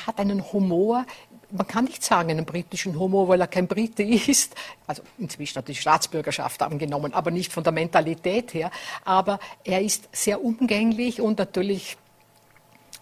[0.07, 1.05] hat einen Humor,
[1.53, 4.55] man kann nicht sagen einen britischen Humor, weil er kein Brite ist.
[4.87, 8.71] Also inzwischen hat er die Staatsbürgerschaft angenommen, aber nicht von der Mentalität her.
[9.05, 11.97] Aber er ist sehr umgänglich und natürlich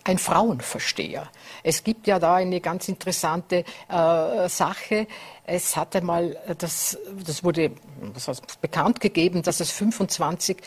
[0.05, 1.29] ein Frauenversteher.
[1.63, 5.07] Es gibt ja da eine ganz interessante äh, Sache.
[5.45, 7.73] Es hatte mal, das, das wurde
[8.15, 10.59] das heißt, bekannt gegeben, dass es 25,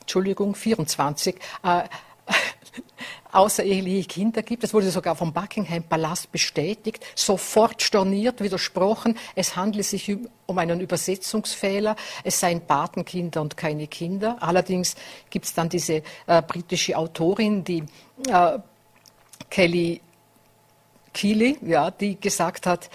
[0.00, 1.82] Entschuldigung, 24 äh,
[3.32, 4.62] außereheliche Kinder gibt.
[4.62, 9.18] Das wurde sogar vom Buckingham Palast bestätigt, sofort storniert, widersprochen.
[9.34, 10.16] Es handle sich
[10.46, 11.96] um einen Übersetzungsfehler.
[12.24, 14.36] Es seien Patenkinder und keine Kinder.
[14.40, 14.94] Allerdings
[15.30, 17.84] gibt es dann diese äh, britische Autorin, die
[18.28, 18.58] äh,
[19.50, 20.00] Kelly
[21.12, 22.90] Keeley, ja, die gesagt hat,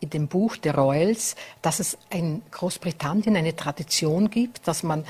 [0.00, 5.04] in dem Buch der Royals, dass es in Großbritannien eine Tradition gibt, dass man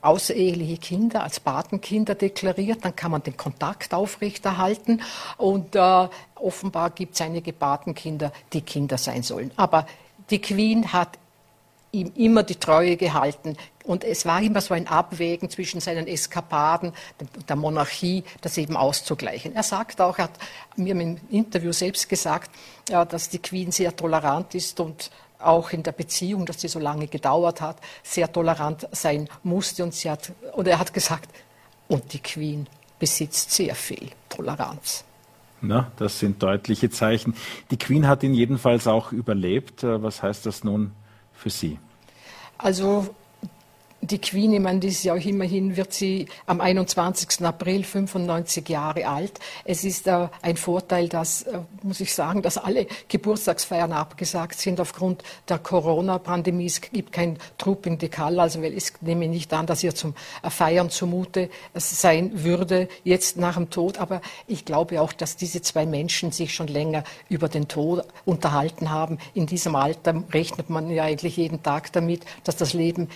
[0.00, 5.02] außereheliche Kinder als Patenkinder deklariert, dann kann man den Kontakt aufrechterhalten
[5.36, 9.52] und äh, offenbar gibt es einige Patenkinder, die Kinder sein sollen.
[9.56, 9.86] Aber
[10.30, 11.18] die Queen hat
[11.92, 13.56] ihm immer die Treue gehalten.
[13.84, 16.92] Und es war immer so ein Abwägen zwischen seinen Eskapaden,
[17.48, 19.54] der Monarchie, das eben auszugleichen.
[19.54, 20.38] Er sagt auch, er hat
[20.76, 22.50] mir im Interview selbst gesagt,
[22.86, 27.08] dass die Queen sehr tolerant ist und auch in der Beziehung, dass sie so lange
[27.08, 29.82] gedauert hat, sehr tolerant sein musste.
[29.82, 31.28] Und, sie hat, und er hat gesagt,
[31.88, 32.66] und die Queen
[32.98, 35.04] besitzt sehr viel Toleranz.
[35.60, 37.34] Na, das sind deutliche Zeichen.
[37.70, 39.84] Die Queen hat ihn jedenfalls auch überlebt.
[39.84, 40.92] Äh, was heißt das nun
[41.42, 41.78] für Sie?
[42.56, 43.14] Also
[44.04, 47.44] die Queen, ich meine, die ist ja auch immerhin, wird sie am 21.
[47.46, 49.38] April 95 Jahre alt.
[49.64, 54.80] Es ist äh, ein Vorteil, dass, äh, muss ich sagen, dass alle Geburtstagsfeiern abgesagt sind
[54.80, 56.66] aufgrund der Corona-Pandemie.
[56.66, 60.14] Es gibt kein Trooping de Call, also weil ich nehme nicht an, dass ihr zum
[60.42, 63.98] äh, Feiern zumute sein würde, jetzt nach dem Tod.
[63.98, 68.90] Aber ich glaube auch, dass diese zwei Menschen sich schon länger über den Tod unterhalten
[68.90, 69.18] haben.
[69.32, 73.08] In diesem Alter rechnet man ja eigentlich jeden Tag damit, dass das Leben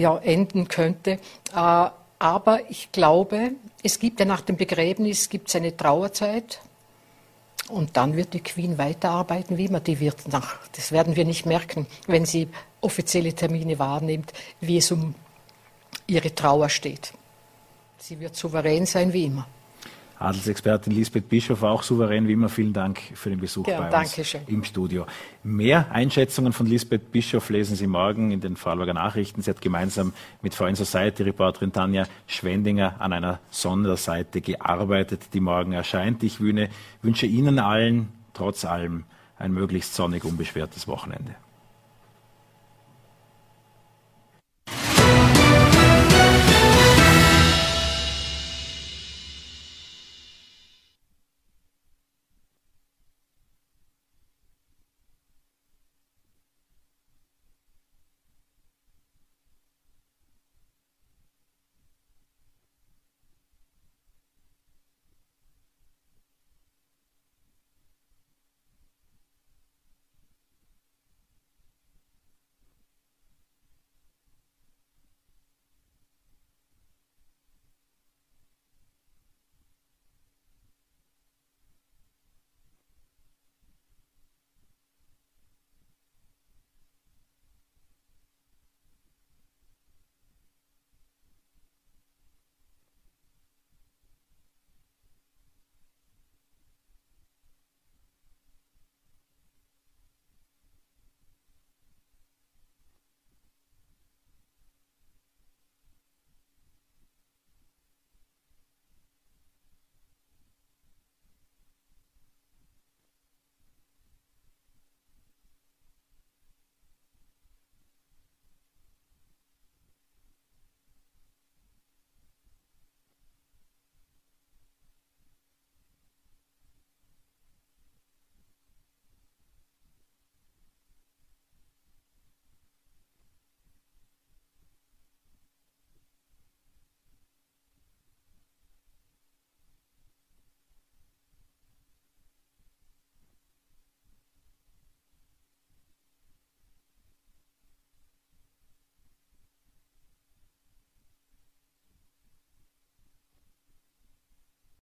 [0.00, 1.18] ja, enden könnte.
[1.54, 6.60] Äh, aber ich glaube, es gibt ja nach dem Begräbnis gibt's eine Trauerzeit.
[7.68, 10.26] Und dann wird die Queen weiterarbeiten, wie immer die wird.
[10.28, 12.48] Nach, das werden wir nicht merken, wenn sie
[12.80, 15.14] offizielle Termine wahrnimmt, wie es um
[16.06, 17.12] ihre Trauer steht.
[17.98, 19.46] Sie wird souverän sein, wie immer.
[20.20, 22.50] Adelsexpertin Lisbeth Bischof, auch souverän wie immer.
[22.50, 24.42] Vielen Dank für den Besuch ja, bei uns schön.
[24.46, 25.06] im Studio.
[25.42, 29.40] Mehr Einschätzungen von Lisbeth Bischof lesen Sie morgen in den Vorarlberger Nachrichten.
[29.40, 30.12] Sie hat gemeinsam
[30.42, 36.22] mit Foreign Society Reporterin Tanja Schwendinger an einer Sonderseite gearbeitet, die morgen erscheint.
[36.22, 39.04] Ich wünsche Ihnen allen trotz allem
[39.38, 41.34] ein möglichst sonnig unbeschwertes Wochenende.